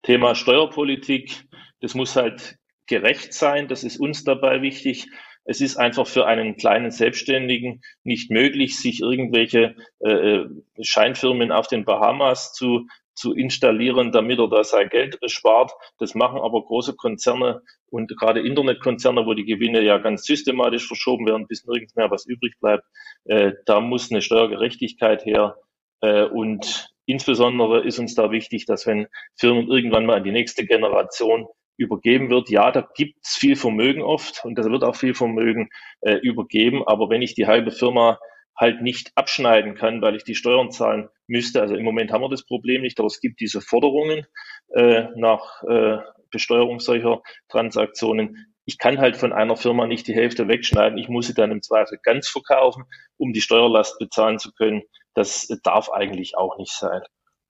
Thema 0.03 0.35
Steuerpolitik, 0.35 1.45
das 1.81 1.95
muss 1.95 2.17
halt 2.17 2.57
gerecht 2.87 3.33
sein, 3.33 3.69
das 3.69 3.85
ist 3.85 3.99
uns 3.99 4.25
dabei 4.25 4.62
wichtig. 4.62 5.09
Es 5.45 5.61
ist 5.61 5.77
einfach 5.77 6.07
für 6.07 6.27
einen 6.27 6.57
kleinen 6.57 6.91
Selbstständigen 6.91 7.83
nicht 8.03 8.31
möglich, 8.31 8.79
sich 8.79 9.01
irgendwelche 9.01 9.77
äh, 10.01 10.11
äh, 10.11 10.49
Scheinfirmen 10.81 11.53
auf 11.53 11.69
den 11.69 11.85
Bahamas 11.85 12.53
zu, 12.53 12.87
zu 13.16 13.35
installieren, 13.35 14.12
damit 14.12 14.38
er 14.38 14.48
da 14.48 14.62
sein 14.62 14.88
Geld 14.88 15.18
spart. 15.26 15.72
Das 15.98 16.14
machen 16.14 16.38
aber 16.40 16.62
große 16.62 16.94
Konzerne 16.94 17.62
und 17.90 18.16
gerade 18.16 18.40
Internetkonzerne, 18.40 19.26
wo 19.26 19.35
die 19.35 19.44
Gewinne 19.44 19.83
ja 19.83 19.98
ganz 19.98 20.24
systematisch 20.24 20.87
verschoben 20.87 21.26
werden, 21.26 21.46
bis 21.48 21.64
nirgends 21.64 21.96
mehr 21.96 22.11
was 22.11 22.26
übrig 22.26 22.55
bleibt. 22.61 22.85
Äh, 23.24 23.52
da 23.64 23.81
muss 23.81 24.11
eine 24.11 24.22
Steuergerechtigkeit 24.22 25.24
her. 25.24 25.57
Äh, 26.00 26.24
und 26.24 26.88
insbesondere 27.07 27.85
ist 27.85 27.98
uns 27.98 28.14
da 28.14 28.31
wichtig, 28.31 28.66
dass 28.66 28.87
wenn 28.87 29.09
Firmen 29.35 29.68
irgendwann 29.68 30.07
mal 30.07 30.16
an 30.16 30.24
die 30.24 30.33
nächste 30.33 30.66
Generation 30.66 31.46
übergeben 31.79 32.31
wird. 32.31 32.48
Ja, 32.50 32.70
da 32.70 32.88
gibt's 32.94 33.37
viel 33.37 33.57
Vermögen 33.57 34.02
oft 34.02 34.44
und 34.44 34.59
da 34.59 34.64
wird 34.64 34.83
auch 34.83 34.96
viel 34.96 35.14
Vermögen 35.14 35.68
äh, 36.00 36.14
übergeben. 36.14 36.83
Aber 36.87 37.11
wenn 37.11 37.22
ich 37.22 37.35
die 37.35 37.46
halbe 37.46 37.70
Firma 37.70 38.18
halt 38.57 38.83
nicht 38.83 39.12
abschneiden 39.14 39.75
kann, 39.75 40.01
weil 40.03 40.16
ich 40.16 40.25
die 40.25 40.35
Steuern 40.35 40.71
zahlen 40.71 41.09
müsste, 41.27 41.61
also 41.61 41.75
im 41.75 41.85
Moment 41.85 42.12
haben 42.12 42.23
wir 42.23 42.29
das 42.29 42.45
Problem 42.45 42.83
nicht, 42.83 42.99
aber 42.99 43.07
es 43.07 43.21
gibt 43.21 43.40
diese 43.40 43.61
Forderungen 43.61 44.27
äh, 44.75 45.07
nach 45.16 45.62
äh, 45.64 45.99
Besteuerung 46.31 46.81
solcher 46.81 47.23
Transaktionen. 47.49 48.55
Ich 48.64 48.79
kann 48.79 48.99
halt 48.99 49.16
von 49.16 49.33
einer 49.33 49.57
Firma 49.57 49.87
nicht 49.87 50.09
die 50.09 50.14
Hälfte 50.14 50.49
wegschneiden. 50.49 50.99
Ich 50.99 51.09
muss 51.09 51.29
sie 51.29 51.35
dann 51.35 51.53
im 51.53 51.62
Zweifel 51.62 51.99
ganz 52.03 52.29
verkaufen, 52.29 52.85
um 53.16 53.33
die 53.33 53.40
Steuerlast 53.40 53.99
bezahlen 53.99 54.38
zu 54.38 54.53
können. 54.53 54.83
Das 55.14 55.49
darf 55.62 55.90
eigentlich 55.90 56.37
auch 56.37 56.59
nicht 56.59 56.73
sein. 56.73 57.03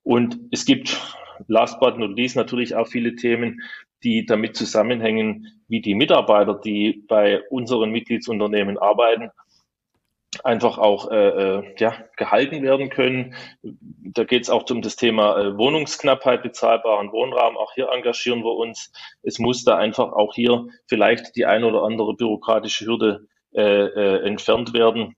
Und 0.02 0.38
es 0.52 0.66
gibt 0.66 1.00
last 1.48 1.80
but 1.80 1.98
not 1.98 2.16
least 2.16 2.36
natürlich 2.36 2.74
auch 2.74 2.86
viele 2.86 3.14
Themen, 3.16 3.60
die 4.02 4.26
damit 4.26 4.56
zusammenhängen, 4.56 5.46
wie 5.68 5.80
die 5.80 5.94
Mitarbeiter, 5.94 6.60
die 6.62 7.04
bei 7.08 7.42
unseren 7.50 7.90
Mitgliedsunternehmen 7.90 8.78
arbeiten, 8.78 9.30
einfach 10.44 10.78
auch 10.78 11.10
äh, 11.10 11.28
äh 11.28 11.74
ja, 11.78 11.94
gehalten 12.16 12.62
werden 12.62 12.90
können. 12.90 13.34
Da 13.62 14.24
geht 14.24 14.42
es 14.42 14.50
auch 14.50 14.68
um 14.70 14.82
das 14.82 14.96
Thema 14.96 15.38
äh, 15.38 15.56
Wohnungsknappheit, 15.56 16.42
bezahlbaren 16.42 17.12
Wohnraum. 17.12 17.56
Auch 17.56 17.72
hier 17.74 17.88
engagieren 17.90 18.44
wir 18.44 18.54
uns. 18.54 18.92
Es 19.22 19.38
muss 19.38 19.64
da 19.64 19.76
einfach 19.76 20.12
auch 20.12 20.34
hier 20.34 20.66
vielleicht 20.86 21.36
die 21.36 21.46
eine 21.46 21.66
oder 21.66 21.82
andere 21.82 22.14
bürokratische 22.14 22.86
Hürde 22.86 23.26
äh, 23.54 23.62
äh, 23.62 24.26
entfernt 24.26 24.72
werden 24.74 25.16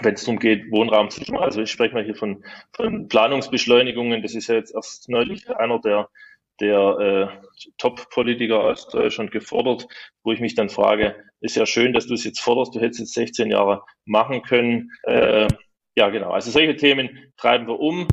wenn 0.00 0.14
es 0.14 0.24
darum 0.24 0.38
geht, 0.38 0.70
Wohnraum 0.70 1.10
zu 1.10 1.24
schaffen. 1.24 1.38
Also 1.38 1.60
ich 1.60 1.72
spreche 1.72 1.92
mal 1.92 2.04
hier 2.04 2.14
von, 2.14 2.44
von 2.72 3.08
Planungsbeschleunigungen. 3.08 4.22
Das 4.22 4.36
ist 4.36 4.46
ja 4.46 4.54
jetzt 4.54 4.72
erst 4.72 5.08
neulich 5.08 5.50
einer 5.50 5.80
der 5.80 6.08
der 6.60 6.98
äh, 6.98 7.48
Top-Politiker 7.78 8.60
aus 8.60 8.88
Deutschland 8.88 9.30
gefordert, 9.30 9.86
wo 10.22 10.32
ich 10.32 10.40
mich 10.40 10.54
dann 10.54 10.68
frage, 10.68 11.16
ist 11.40 11.56
ja 11.56 11.66
schön, 11.66 11.92
dass 11.92 12.06
du 12.06 12.14
es 12.14 12.24
jetzt 12.24 12.40
forderst, 12.40 12.74
du 12.74 12.80
hättest 12.80 13.00
jetzt 13.00 13.14
16 13.14 13.50
Jahre 13.50 13.82
machen 14.04 14.42
können. 14.42 14.90
Äh, 15.04 15.48
ja, 15.96 16.08
genau. 16.10 16.30
Also 16.30 16.50
solche 16.50 16.76
Themen 16.76 17.32
treiben 17.36 17.66
wir 17.66 17.78
um. 17.78 18.08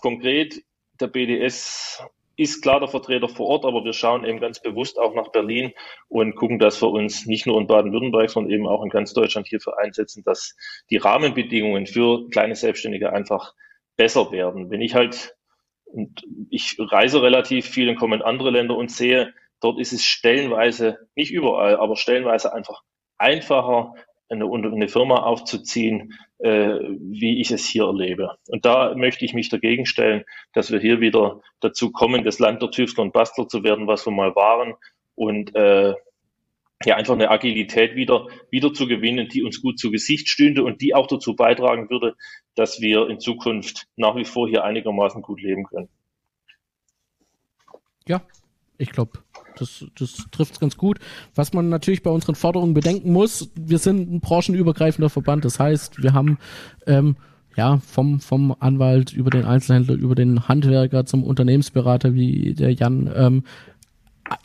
Konkret, 0.00 0.62
der 1.00 1.08
BDS 1.08 2.02
ist 2.36 2.62
klar 2.62 2.80
der 2.80 2.88
Vertreter 2.88 3.28
vor 3.28 3.46
Ort, 3.46 3.64
aber 3.64 3.84
wir 3.84 3.92
schauen 3.92 4.24
eben 4.24 4.40
ganz 4.40 4.60
bewusst 4.60 4.98
auch 4.98 5.14
nach 5.14 5.30
Berlin 5.30 5.72
und 6.08 6.34
gucken, 6.34 6.58
dass 6.58 6.82
wir 6.82 6.90
uns 6.90 7.26
nicht 7.26 7.46
nur 7.46 7.60
in 7.60 7.66
Baden-Württemberg, 7.66 8.28
sondern 8.30 8.52
eben 8.52 8.66
auch 8.66 8.82
in 8.82 8.90
ganz 8.90 9.12
Deutschland 9.12 9.46
hierfür 9.46 9.78
einsetzen, 9.78 10.24
dass 10.24 10.56
die 10.90 10.96
Rahmenbedingungen 10.96 11.86
für 11.86 12.28
kleine 12.30 12.56
Selbstständige 12.56 13.12
einfach 13.12 13.54
besser 13.96 14.32
werden. 14.32 14.70
Wenn 14.70 14.80
ich 14.80 14.94
halt 14.94 15.36
und 15.84 16.24
ich 16.50 16.76
reise 16.78 17.22
relativ 17.22 17.66
viel 17.66 17.88
und 17.88 17.96
komme 17.96 18.16
in 18.16 18.22
andere 18.22 18.50
Länder 18.50 18.76
und 18.76 18.90
sehe, 18.90 19.32
dort 19.64 19.80
ist 19.80 19.92
es 19.92 20.04
stellenweise, 20.04 20.98
nicht 21.16 21.32
überall, 21.32 21.76
aber 21.76 21.96
stellenweise 21.96 22.52
einfach 22.52 22.82
einfacher, 23.16 23.94
eine, 24.28 24.44
eine 24.44 24.88
Firma 24.88 25.22
aufzuziehen, 25.22 26.14
äh, 26.38 26.78
wie 26.98 27.40
ich 27.40 27.50
es 27.50 27.66
hier 27.66 27.84
erlebe. 27.84 28.36
Und 28.48 28.64
da 28.64 28.94
möchte 28.94 29.24
ich 29.24 29.32
mich 29.32 29.48
dagegen 29.48 29.86
stellen, 29.86 30.24
dass 30.52 30.70
wir 30.70 30.80
hier 30.80 31.00
wieder 31.00 31.40
dazu 31.60 31.92
kommen, 31.92 32.24
das 32.24 32.38
Land 32.38 32.60
der 32.60 32.70
Tüftler 32.70 33.04
und 33.04 33.12
Bastler 33.12 33.48
zu 33.48 33.64
werden, 33.64 33.86
was 33.86 34.06
wir 34.06 34.12
mal 34.12 34.34
waren 34.34 34.74
und 35.14 35.54
äh, 35.54 35.94
ja 36.84 36.96
einfach 36.96 37.14
eine 37.14 37.30
Agilität 37.30 37.96
wieder, 37.96 38.26
wieder 38.50 38.72
zu 38.74 38.86
gewinnen, 38.86 39.28
die 39.28 39.42
uns 39.42 39.62
gut 39.62 39.78
zu 39.78 39.90
Gesicht 39.90 40.28
stünde 40.28 40.64
und 40.64 40.82
die 40.82 40.94
auch 40.94 41.06
dazu 41.06 41.34
beitragen 41.36 41.88
würde, 41.88 42.14
dass 42.54 42.80
wir 42.80 43.08
in 43.08 43.20
Zukunft 43.20 43.86
nach 43.96 44.16
wie 44.16 44.24
vor 44.24 44.48
hier 44.48 44.64
einigermaßen 44.64 45.22
gut 45.22 45.40
leben 45.40 45.64
können. 45.64 45.88
Ja, 48.06 48.20
ich 48.76 48.90
glaube, 48.90 49.23
das, 49.56 49.84
das 49.98 50.16
trifft 50.30 50.54
es 50.54 50.60
ganz 50.60 50.76
gut. 50.76 50.98
Was 51.34 51.52
man 51.52 51.68
natürlich 51.68 52.02
bei 52.02 52.10
unseren 52.10 52.34
Forderungen 52.34 52.74
bedenken 52.74 53.12
muss, 53.12 53.50
wir 53.54 53.78
sind 53.78 54.12
ein 54.12 54.20
branchenübergreifender 54.20 55.10
Verband. 55.10 55.44
Das 55.44 55.58
heißt, 55.58 56.02
wir 56.02 56.12
haben 56.12 56.38
ähm, 56.86 57.16
ja 57.56 57.78
vom, 57.78 58.20
vom 58.20 58.54
Anwalt 58.58 59.12
über 59.12 59.30
den 59.30 59.44
Einzelhändler, 59.44 59.94
über 59.94 60.14
den 60.14 60.48
Handwerker 60.48 61.06
zum 61.06 61.24
Unternehmensberater 61.24 62.14
wie 62.14 62.54
der 62.54 62.72
Jan 62.72 63.10
ähm, 63.14 63.44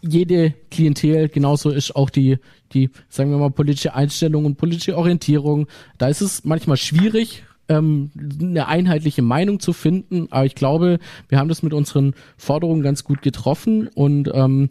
jede 0.02 0.54
Klientel, 0.72 1.30
genauso 1.30 1.69
ist 1.69 1.95
auch 1.95 2.10
die, 2.10 2.38
die, 2.74 2.89
sagen 3.08 3.32
wir 3.32 3.38
mal, 3.38 3.50
politische 3.50 3.93
Einstellung 3.93 4.45
und 4.45 4.58
politische 4.58 4.98
Orientierung. 4.98 5.67
Da 5.98 6.10
ist 6.10 6.22
es 6.22 6.43
manchmal 6.43 6.78
schwierig, 6.78 7.43
ähm, 7.69 8.12
eine 8.41 8.67
einheitliche 8.67 9.22
Meinung 9.22 9.60
zu 9.60 9.74
finden, 9.74 10.28
aber 10.32 10.45
ich 10.45 10.56
glaube, 10.56 11.00
wir 11.30 11.38
haben 11.38 11.50
das 11.50 11.63
mit 11.63 11.74
unseren 11.74 12.13
Forderungen 12.38 12.82
ganz 12.82 13.04
gut 13.04 13.22
getroffen 13.22 13.88
und 13.88 14.30
ähm, 14.34 14.69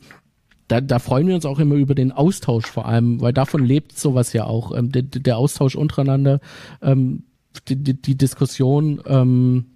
da, 0.69 0.81
da 0.81 0.99
freuen 0.99 1.27
wir 1.27 1.35
uns 1.35 1.47
auch 1.47 1.59
immer 1.59 1.75
über 1.75 1.95
den 1.95 2.13
Austausch 2.13 2.67
vor 2.67 2.87
allem, 2.87 3.21
weil 3.21 3.33
davon 3.33 3.65
lebt 3.65 3.99
sowas 3.99 4.33
ja 4.33 4.45
auch, 4.45 4.77
ähm, 4.77 4.93
der, 4.93 5.03
der 5.03 5.39
Austausch 5.39 5.75
untereinander, 5.75 6.41
ähm, 6.83 7.25
die, 7.69 7.77
die, 7.77 8.01
die 8.01 8.17
Diskussion 8.17 9.01
ähm, 9.07 9.67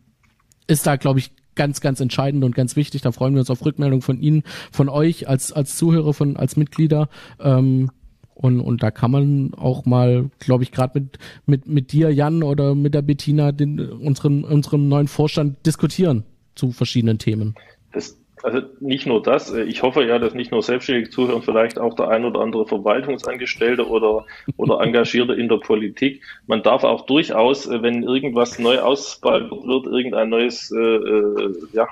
ist 0.66 0.86
da, 0.86 0.96
glaube 0.96 1.18
ich, 1.18 1.32
ganz, 1.54 1.80
ganz 1.80 2.00
entscheidend 2.00 2.44
und 2.44 2.54
ganz 2.54 2.76
wichtig. 2.76 3.02
Da 3.02 3.12
freuen 3.12 3.34
wir 3.34 3.40
uns 3.40 3.50
auf 3.50 3.64
Rückmeldung 3.64 4.02
von 4.02 4.20
Ihnen, 4.20 4.42
von 4.70 4.88
euch 4.88 5.28
als, 5.28 5.52
als 5.52 5.76
Zuhörer, 5.76 6.14
von, 6.14 6.36
als 6.36 6.56
Mitglieder. 6.56 7.08
Ähm, 7.40 7.90
und, 8.34 8.60
und 8.60 8.82
da 8.82 8.90
kann 8.90 9.10
man 9.10 9.54
auch 9.54 9.84
mal, 9.84 10.30
glaube 10.38 10.64
ich, 10.64 10.72
gerade 10.72 10.98
mit, 10.98 11.18
mit, 11.46 11.68
mit 11.68 11.92
dir, 11.92 12.12
Jan, 12.12 12.42
oder 12.42 12.74
mit 12.74 12.94
der 12.94 13.02
Bettina, 13.02 13.52
den, 13.52 13.80
unseren, 13.80 14.44
unserem 14.44 14.88
neuen 14.88 15.08
Vorstand 15.08 15.64
diskutieren 15.66 16.24
zu 16.54 16.72
verschiedenen 16.72 17.18
Themen. 17.18 17.54
Das, 17.92 18.18
also 18.42 18.60
nicht 18.80 19.06
nur 19.06 19.22
das, 19.22 19.52
äh, 19.52 19.62
ich 19.62 19.82
hoffe 19.82 20.04
ja, 20.04 20.18
dass 20.18 20.34
nicht 20.34 20.50
nur 20.50 20.62
Selbstständige 20.62 21.10
zuhören, 21.10 21.42
vielleicht 21.42 21.78
auch 21.78 21.94
der 21.94 22.08
ein 22.08 22.24
oder 22.24 22.40
andere 22.40 22.66
Verwaltungsangestellte 22.66 23.88
oder, 23.88 24.26
oder 24.56 24.80
Engagierte 24.82 25.34
in 25.34 25.48
der 25.48 25.58
Politik. 25.58 26.22
Man 26.46 26.62
darf 26.62 26.84
auch 26.84 27.06
durchaus, 27.06 27.66
äh, 27.66 27.82
wenn 27.82 28.02
irgendwas 28.02 28.58
neu 28.58 28.78
ausgebaut 28.80 29.50
wird, 29.50 29.86
irgendein 29.86 30.28
neues 30.30 30.70
äh, 30.70 30.78
äh, 30.78 31.54
ja, 31.72 31.88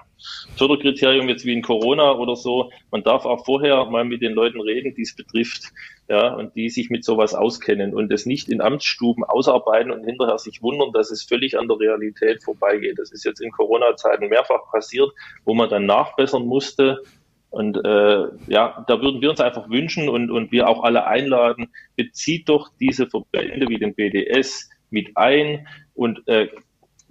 Förderkriterium 0.57 1.29
jetzt 1.29 1.45
wie 1.45 1.53
in 1.53 1.63
Corona 1.63 2.13
oder 2.13 2.37
so, 2.37 2.71
man 2.91 3.03
darf 3.03 3.25
auch 3.25 3.45
vorher 3.45 3.85
mal 3.87 4.05
mit 4.05 4.23
den 4.23 4.33
Leuten 4.33 4.61
reden, 4.61 4.95
die 4.95 5.03
es 5.03 5.15
betrifft, 5.15 5.73
ja, 6.09 6.35
und 6.35 6.55
die 6.57 6.69
sich 6.69 6.91
mit 6.91 7.05
sowas 7.05 7.35
auskennen 7.35 7.95
und 7.95 8.13
es 8.13 8.27
nicht 8.27 8.49
in 8.49 8.61
Amtsstuben 8.61 9.25
ausarbeiten 9.25 9.91
und 9.91 10.05
hinterher 10.05 10.39
sich 10.39 10.63
wundern, 10.63 10.93
dass 10.93 11.11
es 11.11 11.23
völlig 11.23 11.59
an 11.59 11.69
der 11.69 11.79
Realität 11.79 12.43
vorbeigeht. 12.43 12.99
Das 12.99 13.13
ist 13.13 13.25
jetzt 13.25 13.41
in 13.41 13.51
Corona-Zeiten 13.51 14.29
mehrfach 14.29 14.71
passiert, 14.71 15.11
wo 15.45 15.55
man 15.55 15.71
dann 15.71 15.87
nachbessern 15.87 16.45
musste. 16.47 17.03
Und 17.51 17.77
äh, 17.85 18.29
ja, 18.47 18.85
da 18.87 19.03
würden 19.03 19.21
wir 19.21 19.31
uns 19.31 19.41
einfach 19.41 19.69
wünschen 19.69 20.09
und, 20.09 20.31
und 20.31 20.53
wir 20.53 20.69
auch 20.69 20.85
alle 20.85 21.07
einladen, 21.07 21.73
bezieht 21.97 22.49
doch 22.49 22.69
diese 22.79 23.09
Verbände 23.09 23.69
wie 23.69 23.79
den 23.79 23.95
BDS 23.95 24.71
mit 24.91 25.17
ein 25.17 25.67
und 25.95 26.27
äh, 26.29 26.49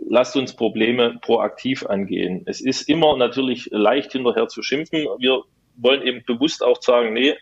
lasst 0.08 0.36
uns 0.36 0.56
Probleme 0.56 1.20
proaktiv 1.22 1.86
angehen. 1.86 2.44
Es 2.46 2.62
ist 2.62 2.90
immer 2.90 3.18
natürlich 3.18 3.70
leicht 3.72 4.12
hinterher 4.12 4.48
zu 4.48 4.62
schimpfen. 4.62 5.06
Wir 5.20 5.44
wollen 5.76 6.02
eben 6.02 6.24
bewusst 6.26 6.64
auch 6.64 6.82
sagen, 6.82 7.14
nee, 7.14 7.36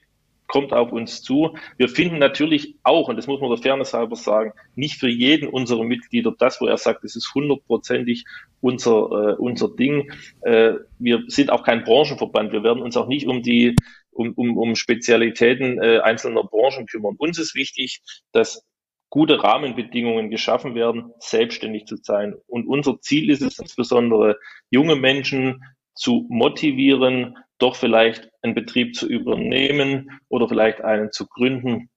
kommt 0.47 0.73
auf 0.73 0.91
uns 0.91 1.21
zu. 1.21 1.55
Wir 1.77 1.89
finden 1.89 2.19
natürlich 2.19 2.75
auch, 2.83 3.09
und 3.09 3.17
das 3.17 3.27
muss 3.27 3.41
man 3.41 3.49
der 3.49 3.59
Fairness 3.59 3.93
halber 3.93 4.15
sagen, 4.15 4.53
nicht 4.75 4.99
für 4.99 5.09
jeden 5.09 5.49
unserer 5.49 5.83
Mitglieder 5.83 6.33
das, 6.37 6.59
wo 6.61 6.67
er 6.67 6.77
sagt, 6.77 7.03
es 7.03 7.15
ist 7.15 7.33
hundertprozentig 7.35 8.23
unser, 8.61 8.91
äh, 8.91 9.35
unser 9.35 9.69
Ding. 9.69 10.11
Äh, 10.41 10.75
wir 10.99 11.23
sind 11.27 11.51
auch 11.51 11.63
kein 11.63 11.83
Branchenverband. 11.83 12.53
Wir 12.53 12.63
werden 12.63 12.81
uns 12.81 12.97
auch 12.97 13.07
nicht 13.07 13.27
um 13.27 13.43
die 13.43 13.75
um, 14.11 14.33
um, 14.33 14.57
um 14.57 14.75
Spezialitäten 14.75 15.79
äh, 15.79 15.99
einzelner 15.99 16.43
Branchen 16.43 16.87
kümmern. 16.87 17.15
Uns 17.19 17.37
ist 17.37 17.53
wichtig, 17.53 18.01
dass 18.31 18.65
gute 19.09 19.41
Rahmenbedingungen 19.41 20.29
geschaffen 20.29 20.75
werden, 20.75 21.11
selbstständig 21.19 21.85
zu 21.85 21.95
sein. 21.97 22.35
Und 22.47 22.67
unser 22.67 22.99
Ziel 22.99 23.29
ist 23.29 23.41
es 23.41 23.59
insbesondere, 23.59 24.37
junge 24.69 24.95
Menschen 24.95 25.63
zu 25.93 26.25
motivieren, 26.29 27.37
doch 27.57 27.75
vielleicht 27.75 28.29
einen 28.41 28.53
Betrieb 28.53 28.95
zu 28.95 29.07
übernehmen 29.07 30.19
oder 30.29 30.47
vielleicht 30.47 30.81
einen 30.81 31.11
zu 31.11 31.25
gründen 31.27 31.89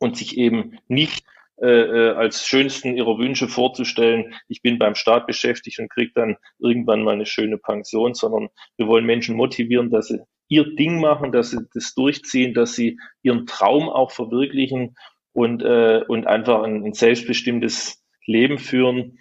und 0.00 0.16
sich 0.16 0.36
eben 0.36 0.78
nicht 0.88 1.24
äh, 1.58 1.68
äh, 1.68 2.10
als 2.14 2.46
schönsten 2.46 2.96
ihrer 2.96 3.16
Wünsche 3.16 3.48
vorzustellen, 3.48 4.34
ich 4.46 4.60
bin 4.60 4.78
beim 4.78 4.94
Staat 4.94 5.26
beschäftigt 5.26 5.78
und 5.78 5.90
kriege 5.90 6.12
dann 6.14 6.36
irgendwann 6.58 7.02
mal 7.02 7.14
eine 7.14 7.24
schöne 7.24 7.56
Pension, 7.56 8.12
sondern 8.12 8.48
wir 8.76 8.86
wollen 8.88 9.06
Menschen 9.06 9.36
motivieren, 9.36 9.90
dass 9.90 10.08
sie 10.08 10.20
ihr 10.48 10.74
Ding 10.76 11.00
machen, 11.00 11.32
dass 11.32 11.52
sie 11.52 11.60
das 11.72 11.94
durchziehen, 11.94 12.52
dass 12.52 12.74
sie 12.74 12.98
ihren 13.22 13.46
Traum 13.46 13.88
auch 13.88 14.10
verwirklichen 14.10 14.96
und, 15.36 15.62
äh, 15.62 16.02
und 16.08 16.26
einfach 16.26 16.62
ein, 16.62 16.82
ein 16.82 16.94
selbstbestimmtes 16.94 18.02
Leben 18.24 18.58
führen. 18.58 19.18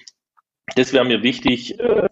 Das 0.77 0.93
wäre 0.93 1.03
mir 1.03 1.23
wichtig. 1.23 1.77
Äh, 1.77 2.07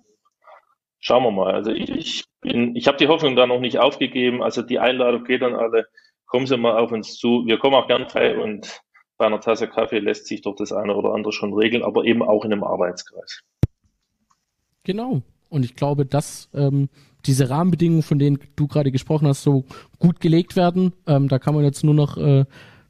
schauen 0.99 1.23
wir 1.23 1.31
mal. 1.31 1.53
Also 1.53 1.71
ich, 1.71 1.89
ich, 1.89 2.25
ich 2.43 2.87
habe 2.87 2.97
die 2.97 3.07
Hoffnung 3.07 3.37
da 3.37 3.47
noch 3.47 3.61
nicht 3.61 3.79
aufgegeben. 3.79 4.43
Also 4.43 4.61
die 4.61 4.77
Einladung 4.77 5.23
geht 5.23 5.41
an 5.41 5.55
alle. 5.55 5.87
Kommen 6.25 6.47
Sie 6.47 6.57
mal 6.57 6.77
auf 6.77 6.91
uns 6.91 7.15
zu. 7.17 7.45
Wir 7.45 7.57
kommen 7.57 7.75
auch 7.75 7.87
gern 7.87 8.09
frei 8.09 8.37
und 8.37 8.81
bei 9.17 9.25
einer 9.25 9.39
Tasse 9.39 9.69
Kaffee 9.69 9.99
lässt 9.99 10.27
sich 10.27 10.41
doch 10.41 10.55
das 10.57 10.73
eine 10.73 10.95
oder 10.95 11.13
andere 11.13 11.31
schon 11.31 11.53
regeln, 11.53 11.81
aber 11.81 12.03
eben 12.03 12.23
auch 12.23 12.43
in 12.43 12.51
einem 12.51 12.65
Arbeitskreis. 12.65 13.41
Genau. 14.83 15.21
Und 15.49 15.63
ich 15.63 15.75
glaube, 15.75 16.05
dass 16.05 16.49
ähm, 16.53 16.89
diese 17.25 17.49
Rahmenbedingungen, 17.49 18.03
von 18.03 18.19
denen 18.19 18.39
du 18.57 18.67
gerade 18.67 18.91
gesprochen 18.91 19.29
hast, 19.29 19.43
so 19.43 19.63
gut 19.97 20.19
gelegt 20.19 20.57
werden. 20.57 20.91
Ähm, 21.07 21.29
da 21.29 21.39
kann 21.39 21.55
man 21.55 21.63
jetzt 21.63 21.85
nur 21.85 21.93
noch 21.93 22.17
äh, 22.17 22.43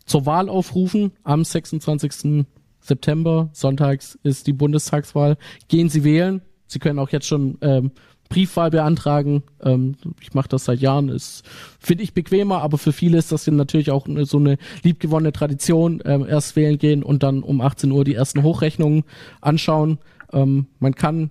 zur 0.06 0.26
Wahl 0.26 0.50
aufrufen. 0.50 1.12
Am 1.24 1.44
26. 1.44 2.46
September, 2.80 3.50
sonntags, 3.54 4.18
ist 4.24 4.48
die 4.48 4.54
Bundestagswahl. 4.54 5.38
Gehen 5.68 5.90
Sie 5.90 6.04
wählen. 6.04 6.42
Sie 6.68 6.80
können 6.80 7.00
auch 7.00 7.10
jetzt 7.10 7.28
schon 7.28 7.58
ähm, 7.62 7.92
Briefwahl 8.30 8.72
beantragen. 8.72 9.44
Ähm, 9.62 9.96
ich 10.20 10.34
mache 10.34 10.50
das 10.50 10.66
seit 10.66 10.80
Jahren, 10.80 11.10
ist 11.10 11.44
finde 11.80 12.04
ich 12.04 12.14
bequemer, 12.14 12.62
aber 12.62 12.78
für 12.78 12.92
viele 12.92 13.18
ist 13.18 13.32
das 13.32 13.46
natürlich 13.48 13.92
auch 13.92 14.08
so 14.24 14.38
eine 14.38 14.58
liebgewonnene 14.82 15.32
Tradition. 15.32 16.02
Ähm, 16.04 16.26
erst 16.28 16.56
wählen 16.56 16.78
gehen 16.78 17.04
und 17.04 17.24
dann 17.24 17.44
um 17.44 17.62
18 17.62 17.92
Uhr 17.92 18.04
die 18.04 18.16
ersten 18.16 18.44
Hochrechnungen 18.44 19.04
anschauen. 19.40 20.00
Ähm, 20.32 20.68
man 20.80 20.96
kann, 20.96 21.30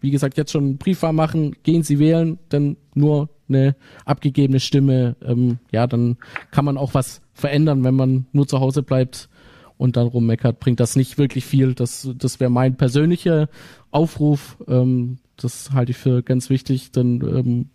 wie 0.00 0.10
gesagt, 0.10 0.36
jetzt 0.36 0.52
schon 0.52 0.78
Briefwahl 0.78 1.12
machen. 1.12 1.56
Gehen 1.64 1.82
Sie 1.82 1.98
wählen, 1.98 2.38
denn 2.52 2.76
nur 2.94 3.28
eine 3.48 3.76
abgegebene 4.04 4.60
Stimme, 4.60 5.16
ähm, 5.24 5.58
ja, 5.72 5.86
dann 5.86 6.16
kann 6.50 6.64
man 6.64 6.76
auch 6.76 6.94
was 6.94 7.22
verändern, 7.36 7.84
wenn 7.84 7.94
man 7.94 8.26
nur 8.32 8.48
zu 8.48 8.60
Hause 8.60 8.82
bleibt 8.82 9.28
und 9.76 9.96
dann 9.96 10.06
rummeckert, 10.06 10.58
bringt 10.58 10.80
das 10.80 10.96
nicht 10.96 11.18
wirklich 11.18 11.44
viel. 11.44 11.74
Das, 11.74 12.08
das 12.16 12.40
wäre 12.40 12.50
mein 12.50 12.76
persönlicher 12.76 13.48
Aufruf. 13.90 14.56
Ähm, 14.66 15.18
das 15.36 15.72
halte 15.72 15.90
ich 15.90 15.98
für 15.98 16.22
ganz 16.22 16.48
wichtig, 16.48 16.92
denn 16.92 17.20
ähm, 17.20 17.70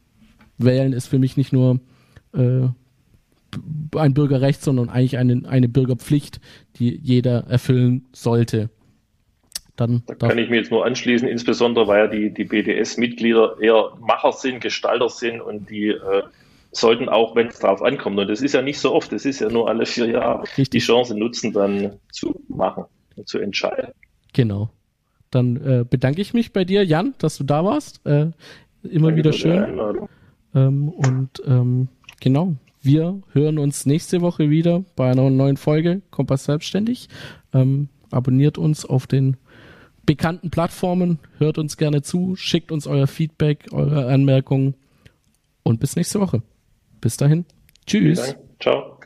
Wählen 0.57 0.93
ist 0.93 1.07
für 1.07 1.19
mich 1.19 1.37
nicht 1.37 1.53
nur 1.53 1.79
äh, 2.33 2.67
ein 3.95 4.13
Bürgerrecht, 4.13 4.63
sondern 4.63 4.89
eigentlich 4.89 5.17
eine, 5.17 5.43
eine 5.47 5.69
Bürgerpflicht, 5.69 6.39
die 6.77 6.95
jeder 6.95 7.45
erfüllen 7.47 8.07
sollte. 8.13 8.69
Dann 9.75 10.03
da 10.07 10.27
kann 10.27 10.37
ich 10.37 10.49
mir 10.49 10.57
jetzt 10.57 10.71
nur 10.71 10.85
anschließen, 10.85 11.27
insbesondere 11.27 11.87
weil 11.87 11.99
ja 11.99 12.07
die, 12.07 12.33
die 12.33 12.45
BDS-Mitglieder 12.45 13.57
eher 13.59 13.91
Macher 13.99 14.31
sind, 14.31 14.61
Gestalter 14.61 15.09
sind 15.09 15.39
und 15.41 15.69
die 15.69 15.89
äh, 15.89 16.23
sollten 16.71 17.09
auch, 17.09 17.35
wenn 17.35 17.47
es 17.47 17.59
darauf 17.59 17.81
ankommt, 17.81 18.17
und 18.17 18.27
das 18.29 18.41
ist 18.41 18.53
ja 18.53 18.61
nicht 18.61 18.79
so 18.79 18.93
oft, 18.93 19.11
das 19.11 19.25
ist 19.25 19.39
ja 19.39 19.49
nur 19.49 19.67
alle 19.67 19.85
vier 19.85 20.07
Jahre, 20.07 20.43
Richtig. 20.43 20.69
die 20.69 20.79
Chance 20.79 21.17
nutzen, 21.17 21.51
dann 21.53 21.99
zu 22.11 22.41
machen 22.47 22.85
und 23.15 23.27
zu 23.27 23.39
entscheiden. 23.39 23.91
Genau. 24.33 24.69
Dann 25.29 25.57
äh, 25.57 25.85
bedanke 25.89 26.21
ich 26.21 26.33
mich 26.33 26.53
bei 26.53 26.65
dir, 26.65 26.83
Jan, 26.83 27.13
dass 27.17 27.37
du 27.37 27.43
da 27.43 27.63
warst. 27.63 28.05
Äh, 28.05 28.31
immer 28.83 29.07
Danke 29.07 29.17
wieder 29.17 29.33
schön. 29.33 30.07
Ähm, 30.53 30.89
und 30.89 31.41
ähm, 31.45 31.87
genau, 32.19 32.55
wir 32.81 33.21
hören 33.31 33.57
uns 33.57 33.85
nächste 33.85 34.21
Woche 34.21 34.49
wieder 34.49 34.83
bei 34.95 35.11
einer 35.11 35.29
neuen 35.29 35.57
Folge 35.57 36.01
Kompass 36.09 36.45
Selbstständig. 36.45 37.07
Ähm, 37.53 37.89
abonniert 38.09 38.57
uns 38.57 38.85
auf 38.85 39.07
den 39.07 39.37
bekannten 40.05 40.49
Plattformen, 40.49 41.19
hört 41.37 41.57
uns 41.57 41.77
gerne 41.77 42.01
zu, 42.01 42.35
schickt 42.35 42.71
uns 42.71 42.87
euer 42.87 43.07
Feedback, 43.07 43.67
eure 43.71 44.07
Anmerkungen 44.07 44.73
und 45.63 45.79
bis 45.79 45.95
nächste 45.95 46.19
Woche. 46.19 46.41
Bis 47.01 47.17
dahin. 47.17 47.45
Tschüss. 47.85 48.35
Ciao. 48.59 48.99